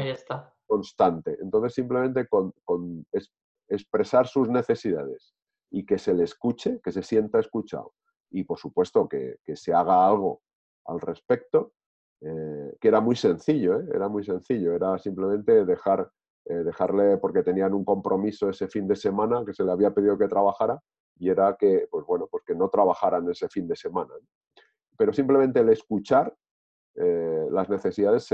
[0.65, 1.37] constante.
[1.41, 3.05] Entonces simplemente con, con
[3.67, 5.35] expresar sus necesidades
[5.71, 7.93] y que se le escuche, que se sienta escuchado
[8.31, 10.41] y por supuesto que, se haga algo
[10.85, 11.73] al respecto,
[12.21, 13.87] eh, que era muy sencillo, ¿eh?
[13.93, 16.09] era muy sencillo, era simplemente dejar,
[16.45, 20.17] eh, dejarle, porque tenían un compromiso ese fin de semana que se le había pedido
[20.17, 20.79] que trabajara
[21.17, 24.13] y era que, pues bueno, pues que no trabajaran ese fin de semana.
[24.97, 26.33] pero simplemente el escuchar
[26.95, 28.27] eh, las necesidades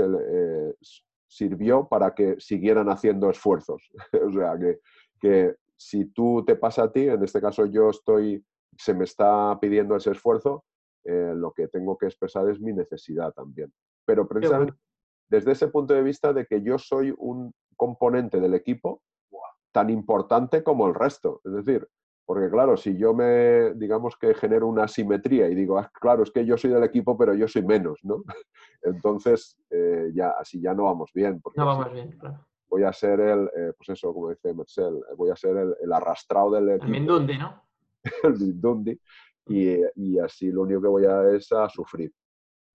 [1.26, 3.90] sirvió para que siguieran haciendo esfuerzos.
[4.26, 4.80] o sea, que,
[5.20, 8.44] que si tú te pasa a ti, en este caso yo estoy,
[8.76, 10.64] se me está pidiendo ese esfuerzo,
[11.04, 13.72] lo que tengo que expresar es mi necesidad también.
[14.04, 14.74] Pero precisamente
[15.28, 19.02] desde ese punto de vista de que yo soy un componente del equipo
[19.72, 21.40] tan importante como el resto.
[21.44, 21.86] Es decir,
[22.24, 26.30] porque claro, si yo me, digamos que genero una simetría y digo, ah, claro, es
[26.30, 28.22] que yo soy del equipo, pero yo soy menos, ¿no?
[28.82, 31.40] Entonces, eh, ya, así ya no vamos bien.
[31.56, 32.46] no vamos bien, claro.
[32.68, 36.52] Voy a ser el, eh, pues eso, como dice Marcel, voy a ser el, arrastrado
[36.52, 36.68] del.
[36.68, 37.62] El Mindundi, ¿no?
[38.22, 39.00] el Mindundi.
[39.46, 42.12] Y, y, así lo único que voy a es a sufrir.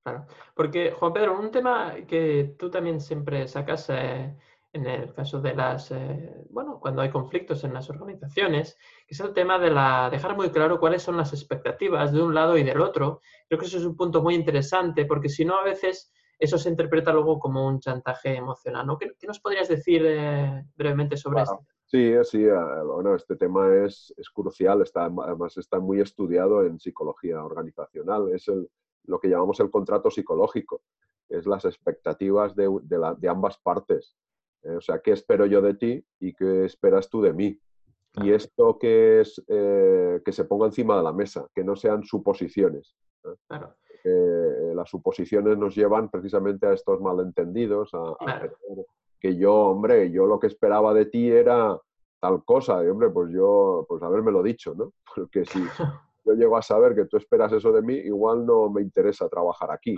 [0.04, 0.26] Claro,
[0.56, 4.36] porque Juan Pedro, un tema que tú también siempre sacas eh,
[4.74, 8.76] en el caso de las, eh, bueno, cuando hay conflictos en las organizaciones,
[9.08, 12.34] que es el tema de la, dejar muy claro cuáles son las expectativas de un
[12.34, 13.22] lado y del otro.
[13.48, 16.12] Creo que eso es un punto muy interesante porque si no a veces
[16.44, 18.86] eso se interpreta luego como un chantaje emocional.
[18.86, 18.98] ¿no?
[18.98, 21.66] ¿Qué, nos podrías decir eh, brevemente sobre esto?
[21.86, 22.44] Sí, sí,
[22.86, 28.34] bueno, este tema es, es crucial, está, además está muy estudiado en psicología organizacional.
[28.34, 28.68] Es el,
[29.06, 30.82] lo que llamamos el contrato psicológico,
[31.30, 34.18] es las expectativas de, de, ambas partes.
[34.64, 37.60] Eh, o sea, ¿qué espero yo de ti y qué esperas tú de mí?
[38.22, 42.04] Y esto que es eh, que se ponga encima de la mesa, que no sean
[42.04, 42.96] suposiciones.
[43.48, 43.76] Claro.
[44.04, 48.50] Eh, las suposiciones nos llevan precisamente a estos malentendidos, a,
[49.20, 51.80] que yo, hombre, yo lo que esperaba de ti era
[52.20, 54.94] tal cosa, y hombre, pues yo, pues haberme lo dicho, ¿no?
[55.16, 55.60] Porque si,
[56.26, 59.72] yo llego a saber que tú esperas eso de mí, igual no me interesa trabajar
[59.72, 59.96] aquí,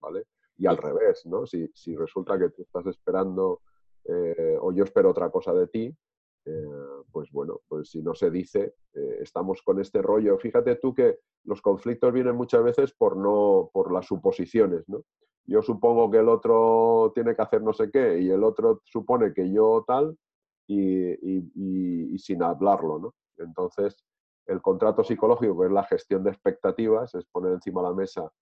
[0.00, 0.24] ¿vale?
[0.58, 1.46] Y al revés, ¿no?
[1.46, 3.60] Si, si resulta que tú estás esperando
[4.04, 5.96] eh, o yo espero otra cosa de ti,
[7.14, 10.36] pues bueno, pues si no se dice, eh, estamos con este rollo.
[10.38, 15.04] Fíjate tú que los conflictos vienen muchas veces por, no, por las suposiciones, ¿no?
[15.46, 19.32] Yo supongo que el otro tiene que hacer no sé qué y el otro supone
[19.32, 20.18] que yo tal
[20.66, 23.14] y, y, y sin hablarlo, ¿no?
[23.36, 23.96] Entonces,
[24.46, 28.32] el contrato psicológico, que es la gestión de expectativas, es poner encima de la mesa,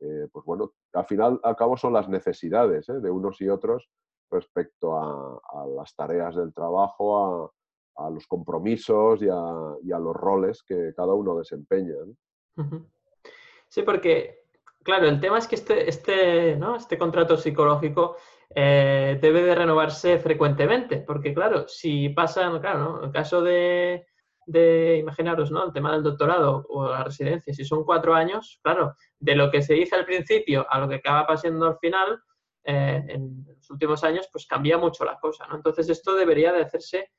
[0.00, 3.00] eh, pues bueno, al final, al cabo son las necesidades ¿eh?
[3.00, 3.88] de unos y otros
[4.30, 7.54] respecto a, las tareas del trabajo,
[7.98, 11.94] a, los compromisos y a, los roles que cada uno desempeña.
[13.68, 14.44] Sí, porque,
[14.82, 16.76] claro, el tema es que este, este, ¿no?
[16.76, 18.16] este contrato psicológico
[18.54, 22.98] eh, debe de renovarse frecuentemente, porque claro, si pasa, claro, ¿no?
[22.98, 24.06] en el caso de
[24.48, 25.64] de, imaginaros, ¿no?
[25.64, 29.60] El tema del doctorado o la residencia, si son cuatro años, claro, de lo que
[29.60, 32.18] se dice al principio a lo que acaba pasando al final,
[32.64, 35.56] eh, en los últimos años, pues cambia mucho la cosa, ¿no?
[35.56, 37.10] Entonces esto debería de hacerse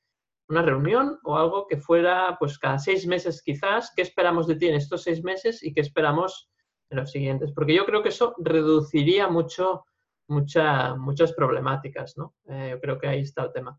[0.50, 4.66] una reunión o algo que fuera, pues cada seis meses quizás, ¿qué esperamos de ti
[4.66, 6.50] en estos seis meses y qué esperamos
[6.90, 7.52] en los siguientes?
[7.52, 9.84] Porque yo creo que eso reduciría mucho,
[10.26, 12.34] mucha, muchas problemáticas, ¿no?
[12.48, 13.78] Eh, yo creo que ahí está el tema.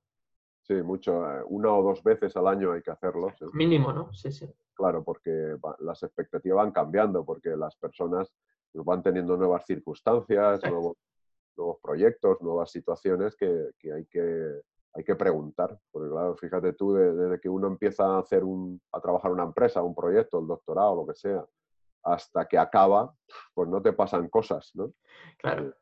[0.62, 1.30] Sí, mucho.
[1.30, 3.34] Eh, una o dos veces al año hay que hacerlo.
[3.52, 4.14] Mínimo, ¿no?
[4.14, 4.48] Sí, sí.
[4.74, 8.34] Claro, porque las expectativas van cambiando, porque las personas
[8.74, 10.96] van teniendo nuevas circunstancias, nuevos,
[11.58, 14.62] nuevos, proyectos, nuevas situaciones que, que, hay que
[14.94, 15.78] hay que preguntar.
[15.92, 19.82] Porque claro, fíjate tú, desde que uno empieza a hacer un, a trabajar una empresa,
[19.82, 21.46] un proyecto, el doctorado, lo que sea,
[22.04, 23.14] hasta que acaba,
[23.54, 24.94] pues no te pasan cosas, ¿no?
[25.38, 25.74] Claro.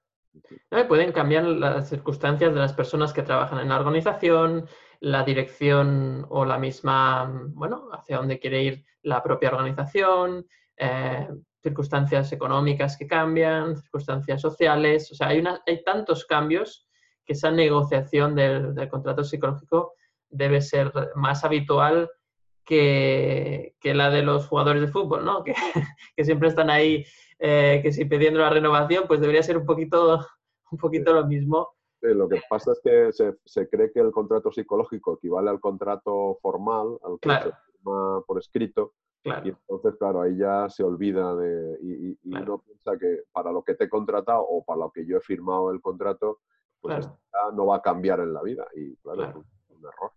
[0.71, 4.67] Eh, pueden cambiar las circunstancias de las personas que trabajan en la organización,
[4.99, 10.45] la dirección o la misma, bueno, hacia dónde quiere ir la propia organización,
[10.77, 11.27] eh,
[11.63, 15.11] circunstancias económicas que cambian, circunstancias sociales.
[15.11, 16.88] O sea, hay, una, hay tantos cambios
[17.29, 19.93] que esa negociación del, contrato psicológico
[20.31, 22.09] debe ser más habitual
[22.65, 25.43] que, la de los jugadores de fútbol, ¿no?
[26.15, 27.05] Que, siempre están ahí,
[27.37, 30.25] eh, que si pidiendo la renovación, pues debería ser un poquito,
[30.71, 31.69] un poquito lo mismo.
[32.01, 36.97] lo que pasa es que se, cree que el contrato psicológico equivale al contrato formal,
[37.03, 41.77] al que se firma por escrito, y entonces, claro, ahí ya se olvida de.
[41.83, 45.17] Y, uno piensa que para lo que te he contratado o para lo que yo
[45.17, 46.39] he firmado el contrato,
[46.81, 47.09] pues
[47.53, 48.65] no va a cambiar en la vida.
[48.75, 49.35] Y claro, es
[49.69, 50.11] un error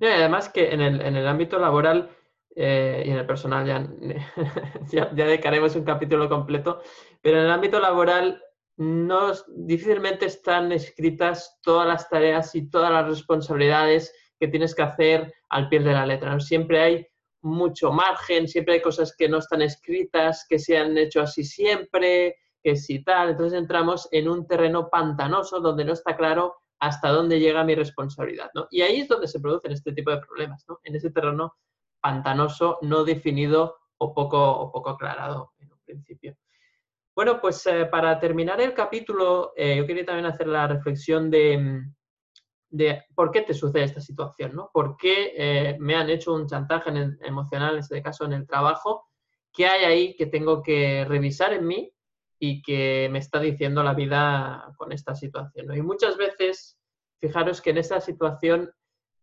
[0.00, 2.10] además que en el, en el ámbito laboral
[2.54, 3.88] eh, y en el personal ya,
[4.90, 6.82] ya, dedicaremos un capítulo completo,
[7.20, 8.42] pero en el ámbito laboral
[8.76, 15.34] no, difícilmente están escritas todas las tareas y todas las responsabilidades que tienes que hacer
[15.50, 16.38] al pie de la letra.
[16.40, 17.06] Siempre hay
[17.42, 22.36] mucho margen, siempre hay cosas que no están escritas, que se han hecho así siempre,
[22.62, 23.30] que si tal.
[23.30, 28.50] Entonces entramos en un terreno pantanoso donde no está claro hasta dónde llega mi responsabilidad.
[28.54, 28.66] ¿no?
[28.70, 30.80] Y ahí es donde se producen este tipo de problemas, ¿no?
[30.84, 31.56] en ese terreno
[32.00, 36.36] pantanoso, no definido o poco, o poco aclarado en un principio.
[37.14, 41.82] Bueno, pues eh, para terminar el capítulo, eh, yo quería también hacer la reflexión de,
[42.70, 44.70] de por qué te sucede esta situación, ¿no?
[44.72, 46.90] ¿Por qué eh, me han hecho un chantaje
[47.22, 49.08] emocional, en este caso en el trabajo?
[49.52, 51.92] ¿Qué hay ahí que tengo que revisar en mí
[52.40, 55.76] y que me está diciendo la vida con esta situación?
[55.76, 56.76] Y muchas veces,
[57.20, 58.72] fijaros que en esta situación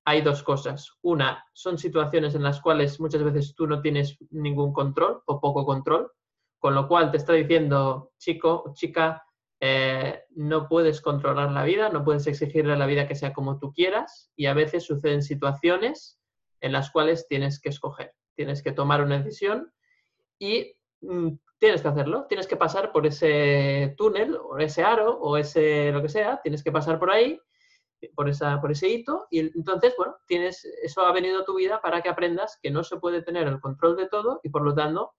[0.05, 0.93] hay dos cosas.
[1.01, 5.65] Una, son situaciones en las cuales muchas veces tú no tienes ningún control o poco
[5.65, 6.09] control,
[6.59, 9.23] con lo cual te está diciendo, chico o chica,
[9.59, 13.59] eh, no puedes controlar la vida, no puedes exigirle a la vida que sea como
[13.59, 16.19] tú quieras y a veces suceden situaciones
[16.61, 19.73] en las cuales tienes que escoger, tienes que tomar una decisión
[20.39, 20.76] y
[21.59, 26.01] tienes que hacerlo, tienes que pasar por ese túnel o ese aro o ese lo
[26.01, 27.39] que sea, tienes que pasar por ahí,
[28.15, 31.81] por, esa, por ese hito y entonces, bueno, tienes, eso ha venido a tu vida
[31.81, 34.73] para que aprendas que no se puede tener el control de todo y por lo
[34.73, 35.13] tanto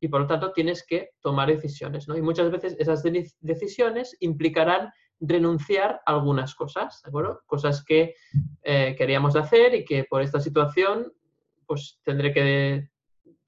[0.00, 2.08] y por lo tanto tienes que tomar decisiones.
[2.08, 2.16] ¿no?
[2.16, 3.04] Y muchas veces esas
[3.38, 4.90] decisiones implicarán
[5.20, 7.42] renunciar a algunas cosas, ¿de acuerdo?
[7.46, 8.16] Cosas que
[8.62, 11.12] eh, queríamos hacer y que por esta situación
[11.66, 12.88] pues tendré que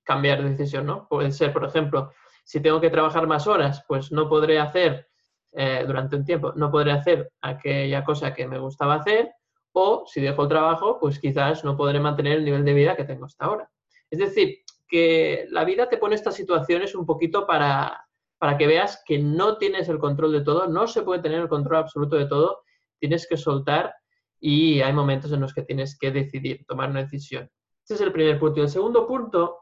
[0.04, 1.08] cambiar de decisión, ¿no?
[1.08, 2.12] Puede ser, por ejemplo,
[2.44, 5.08] si tengo que trabajar más horas, pues no podré hacer
[5.52, 9.32] eh, durante un tiempo, no podré hacer aquella cosa que me gustaba hacer,
[9.72, 13.04] o si dejo el trabajo, pues quizás no podré mantener el nivel de vida que
[13.04, 13.70] tengo hasta ahora.
[14.10, 18.06] Es decir, que la vida te pone estas situaciones un poquito para,
[18.38, 21.48] para que veas que no tienes el control de todo, no se puede tener el
[21.48, 22.62] control absoluto de todo,
[23.00, 23.94] tienes que soltar
[24.38, 27.50] y hay momentos en los que tienes que decidir, tomar una decisión.
[27.84, 28.60] Ese es el primer punto.
[28.60, 29.58] Y el segundo punto,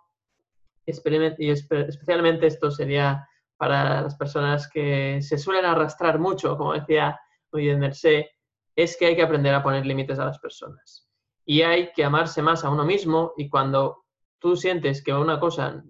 [0.87, 3.27] y especialmente esto sería
[3.57, 7.21] para las personas que se suelen arrastrar mucho, como decía
[7.53, 8.31] muy bien Mercé,
[8.75, 11.09] es que hay que aprender a poner límites a las personas.
[11.45, 14.05] Y hay que amarse más a uno mismo y cuando
[14.39, 15.83] tú sientes que una cosa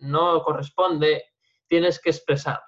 [0.00, 1.24] no corresponde,
[1.66, 2.62] tienes que expresarlo.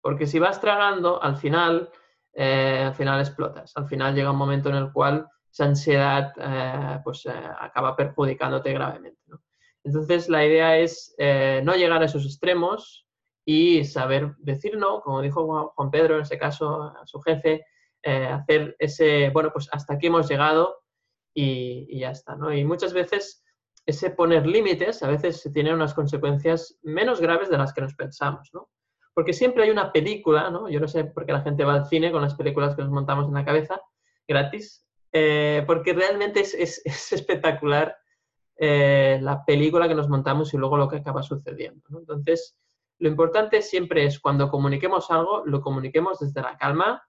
[0.00, 1.90] Porque si vas tragando, al final,
[2.32, 3.72] eh, al final explotas.
[3.76, 8.72] Al final llega un momento en el cual esa ansiedad eh, pues, eh, acaba perjudicándote
[8.72, 9.20] gravemente.
[9.84, 13.06] Entonces, la idea es no llegar a esos extremos
[13.44, 17.64] y saber decir no, como dijo Juan Pedro en ese caso a su jefe,
[18.04, 20.82] hacer ese, bueno, pues hasta aquí hemos llegado
[21.34, 22.36] y, y ya está.
[22.36, 22.52] ¿no?
[22.52, 23.42] Y muchas veces
[23.86, 28.50] ese poner límites a veces tiene unas consecuencias menos graves de las que nos pensamos,
[28.52, 28.70] ¿no?
[29.14, 30.68] Porque siempre hay una película, ¿no?
[30.68, 32.90] Yo no sé por qué la gente va al cine con las películas que nos
[32.90, 33.80] montamos en la cabeza,
[34.26, 37.96] gratis, eh, porque realmente es, espectacular
[38.56, 41.82] eh, la película que nos montamos y luego lo que acaba sucediendo.
[41.98, 42.56] Entonces,
[42.98, 47.02] lo importante siempre es cuando comuniquemos algo, lo comuniquemos desde la calma,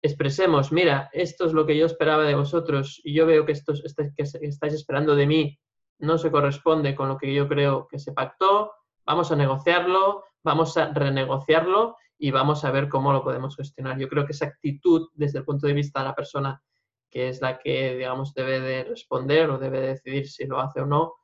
[0.00, 3.74] expresemos, mira, esto es lo que yo esperaba de vosotros y yo veo que esto
[4.16, 5.58] que estáis esperando de mí
[5.98, 8.72] no se corresponde con lo que yo creo que se pactó,
[9.04, 13.98] vamos a negociarlo, vamos a renegociarlo y vamos a ver cómo lo podemos gestionar.
[13.98, 16.62] Yo creo que esa actitud desde el punto de vista de la persona
[17.10, 20.80] que es la que, digamos, debe de responder o debe de decidir si lo hace
[20.80, 21.14] o no,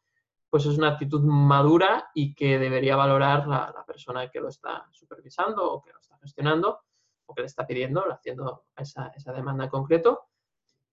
[0.51, 5.72] pues es una actitud madura y que debería valorar la, persona que lo está supervisando
[5.72, 6.80] o que lo está gestionando
[7.26, 10.28] o que le está pidiendo, haciendo esa, esa demanda en concreto.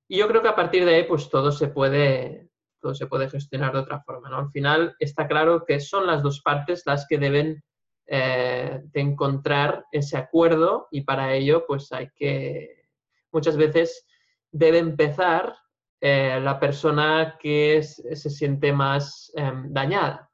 [0.07, 3.29] Y yo creo que a partir de ahí, pues todo se puede, todo se puede
[3.29, 4.29] gestionar de otra forma.
[4.29, 4.37] ¿no?
[4.37, 7.63] Al final está claro que son las dos partes las que deben
[8.07, 12.89] eh, de encontrar ese acuerdo y para ello pues hay que,
[13.31, 14.05] muchas veces
[14.51, 15.55] debe empezar
[15.99, 20.31] eh, la persona que se siente más em, dañada,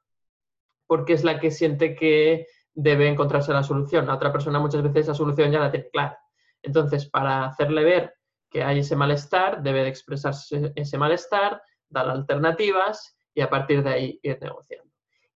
[0.86, 4.06] porque es la que siente que debe encontrarse la solución.
[4.06, 6.18] La otra persona muchas veces la solución ya la tiene clara.
[6.62, 8.14] Entonces, para hacerle ver
[8.50, 13.90] que hay ese malestar, debe de expresarse ese malestar, dar alternativas y a partir de
[13.90, 14.90] ahí ir negociando.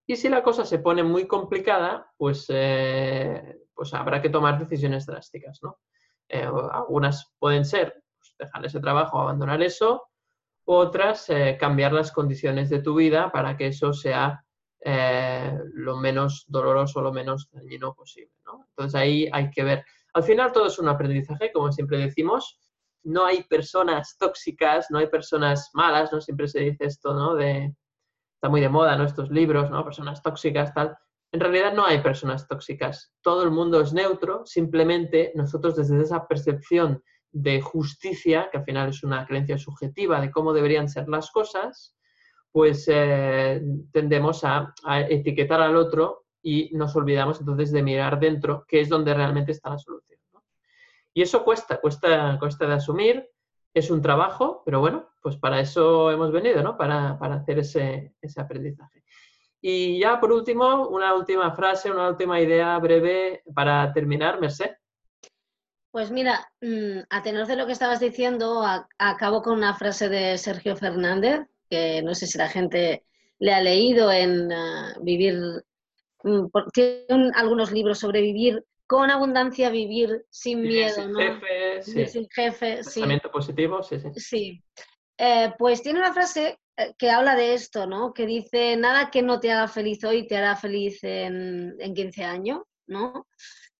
[0.07, 5.07] Y si la cosa se pone muy complicada, pues, eh, pues habrá que tomar decisiones
[5.07, 5.79] drásticas, ¿no?
[6.29, 8.02] Eh, algunas pueden ser
[8.45, 10.09] dejar ese trabajo, abandonar eso,
[10.65, 14.45] otras eh, cambiar las condiciones de tu vida para que eso sea
[15.75, 18.67] lo menos doloroso, lo menos dañino posible, ¿no?
[18.71, 19.85] Entonces ahí hay que ver.
[20.13, 22.59] Al final todo es un aprendizaje, como siempre decimos,
[23.05, 26.21] no hay personas tóxicas, no hay personas malas, ¿no?
[26.21, 27.35] Siempre se dice esto, ¿no?
[27.35, 27.75] De,
[28.35, 29.05] está muy de moda, ¿no?
[29.05, 29.85] Estos libros, ¿no?
[29.85, 30.97] Personas tóxicas, tal.
[31.33, 33.13] En realidad no hay personas tóxicas.
[33.23, 37.03] Todo el mundo es neutro, simplemente nosotros desde esa percepción
[37.33, 41.97] de justicia, que al final es una creencia subjetiva de cómo deberían ser las cosas,
[42.51, 48.65] pues eh, tendemos a, a, etiquetar al otro y nos olvidamos entonces de mirar dentro,
[48.69, 50.13] que es donde realmente está la solución.
[51.15, 53.29] Y eso cuesta, cuesta, cuesta de asumir,
[53.75, 56.77] es un trabajo, pero bueno, pues para eso hemos venido, ¿no?
[56.77, 59.03] Para, hacer ese, aprendizaje.
[59.61, 64.71] Y ya por último, una última frase, una última idea breve para terminar, Merced.
[65.93, 68.65] Pues mira, mm, a tenor de lo que estabas diciendo,
[68.99, 73.05] acabo con una frase de Sergio Fernández, que no sé si la gente
[73.39, 75.39] le ha leído en ah, Vivir,
[76.25, 81.19] mm, tiene algunos libros sobre vivir con abundancia, vivir sin miedo, sin ¿no?
[81.19, 82.07] Jefe, sí.
[82.07, 84.09] sin jefe, Pensamiento positivo, sí, sí.
[84.17, 84.63] Sí.
[85.19, 88.15] Eh, pues tiene una frase eh, que habla de esto, ¿no?
[88.15, 92.25] Que dice, nada que no te haga feliz hoy te hará feliz en, en 15
[92.25, 93.27] años, ¿no?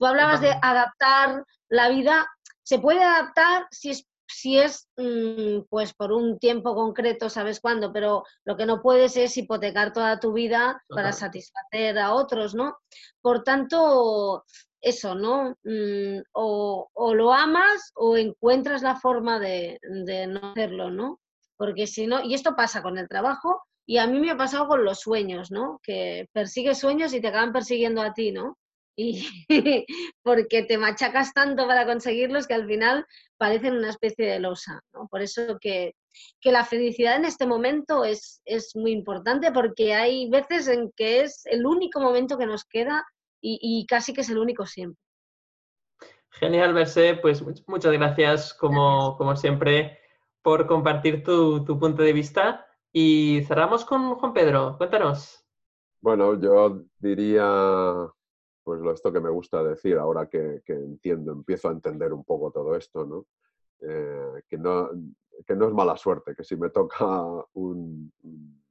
[0.03, 2.29] Tú hablabas de adaptar la vida,
[2.65, 7.93] se puede adaptar si es, si es mm, pues por un tiempo concreto, sabes cuándo,
[7.93, 12.79] pero lo que no puedes es hipotecar toda tu vida para satisfacer a otros, ¿no?
[13.21, 14.45] Por tanto,
[14.81, 15.57] eso, ¿no?
[15.63, 21.21] Mm, o, lo amas o encuentras la forma de, de no hacerlo, ¿no?
[21.57, 24.67] Porque si no, y esto pasa con el trabajo y a mí me ha pasado
[24.67, 25.79] con los sueños, ¿no?
[25.81, 28.59] Que persigues sueños y te acaban persiguiendo a ti, ¿no?
[28.97, 29.27] Y
[30.23, 33.07] porque te machacas tanto para conseguirlos que al final
[33.39, 35.09] parecen una especie de losa, ¿no?
[35.09, 35.95] Por eso que,
[36.41, 41.23] que la felicidad en este momento es, es muy importante porque hay veces en que
[41.23, 43.05] es el único momento que nos queda
[43.41, 45.03] y, y casi que es el único siempre.
[46.33, 49.99] Genial, Verse, pues muchas gracias como, como siempre
[50.43, 52.67] por compartir tu, punto de vista.
[52.93, 54.77] Y cerramos con Juan Pedro.
[54.77, 55.45] Cuéntanos.
[56.01, 57.45] Bueno, yo diría,
[58.63, 62.51] pues lo esto que me gusta decir ahora que, entiendo, empiezo a entender un poco
[62.51, 63.27] todo esto, ¿no?
[63.81, 64.91] Eh, que ¿no?
[65.47, 67.07] que no es mala suerte, que si me toca
[67.55, 68.13] un,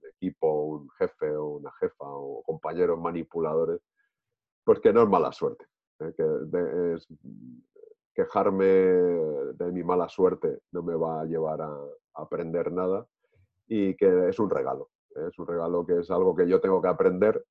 [0.04, 3.82] equipo, un jefe o una jefa o compañeros manipuladores,
[4.64, 5.66] pues que no es mala suerte.
[6.00, 6.14] ¿eh?
[6.16, 7.08] Que es,
[8.14, 11.76] quejarme de mi mala suerte no me va a llevar a,
[12.14, 13.08] aprender nada
[13.68, 14.90] y que es un regalo.
[15.16, 15.28] ¿eh?
[15.30, 17.44] Es un regalo que es algo que yo tengo que aprender,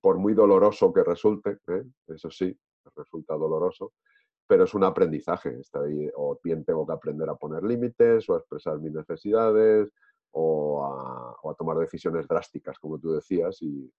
[0.00, 1.84] por muy doloroso que resulte, ¿eh?
[2.08, 2.56] eso sí,
[2.94, 3.92] resulta doloroso,
[4.46, 5.60] pero es un aprendizaje.
[6.16, 9.92] o bien tengo que aprender a poner límites o a expresar mis necesidades
[10.32, 10.84] o
[11.44, 13.90] a, tomar decisiones drásticas, como tú decías, y,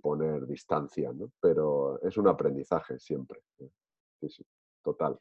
[0.00, 3.40] poner distancia, Pero es un aprendizaje siempre.
[3.58, 3.68] ¿eh?
[4.20, 4.46] Sí, sí,
[4.82, 5.18] total.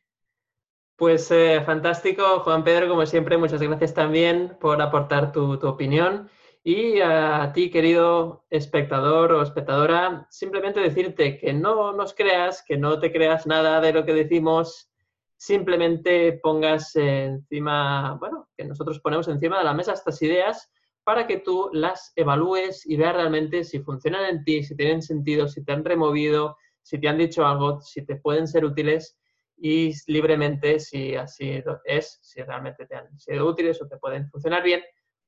[1.01, 6.29] Pues eh, fantástico, Juan Pedro, como siempre, muchas gracias también por aportar tu, opinión.
[6.63, 12.99] Y a ti, querido espectador o espectadora, simplemente decirte que no nos creas, que no
[12.99, 14.91] te creas nada de lo que decimos,
[15.37, 20.71] simplemente pongas encima, bueno, que nosotros ponemos encima de la mesa estas ideas
[21.03, 25.47] para que tú las evalúes y veas realmente si funcionan en ti, si tienen sentido,
[25.47, 29.17] si te han removido, si te han dicho algo, si te pueden ser útiles
[29.57, 34.61] y libremente, si así es, si realmente te han sido útiles o te pueden funcionar
[34.61, 34.81] bien,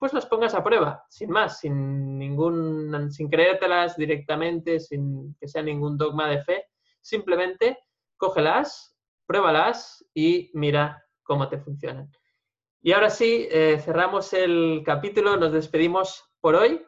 [0.04, 5.62] pues las pongas a prueba, sin más, sin ningún, sin creértelas directamente, sin que sea
[5.62, 6.66] ningún dogma de fe,
[7.00, 7.78] simplemente
[8.18, 12.12] cógelas, pruébalas y mira cómo te funcionan.
[12.82, 16.86] Y ahora sí, eh, cerramos el capítulo, nos despedimos por hoy.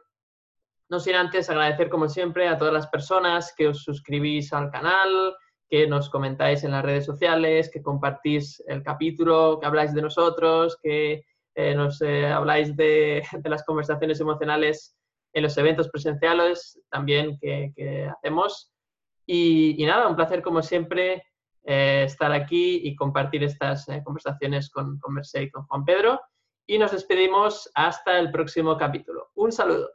[0.90, 5.34] No sin antes agradecer, como siempre, a todas las personas que os suscribís al canal,
[5.70, 10.78] que nos comentáis en las redes sociales, que compartís el capítulo, que habláis de nosotros,
[10.84, 11.24] que
[11.56, 14.96] eh, nos eh, habláis de, las conversaciones emocionales
[15.34, 18.72] en los eventos presenciales también que, hacemos.
[19.26, 21.24] Y, nada, un placer como siempre
[21.64, 26.22] eh, estar aquí y compartir estas conversaciones con, con y con Juan Pedro.
[26.68, 29.30] Y nos despedimos hasta el próximo capítulo.
[29.36, 29.90] Un saludo.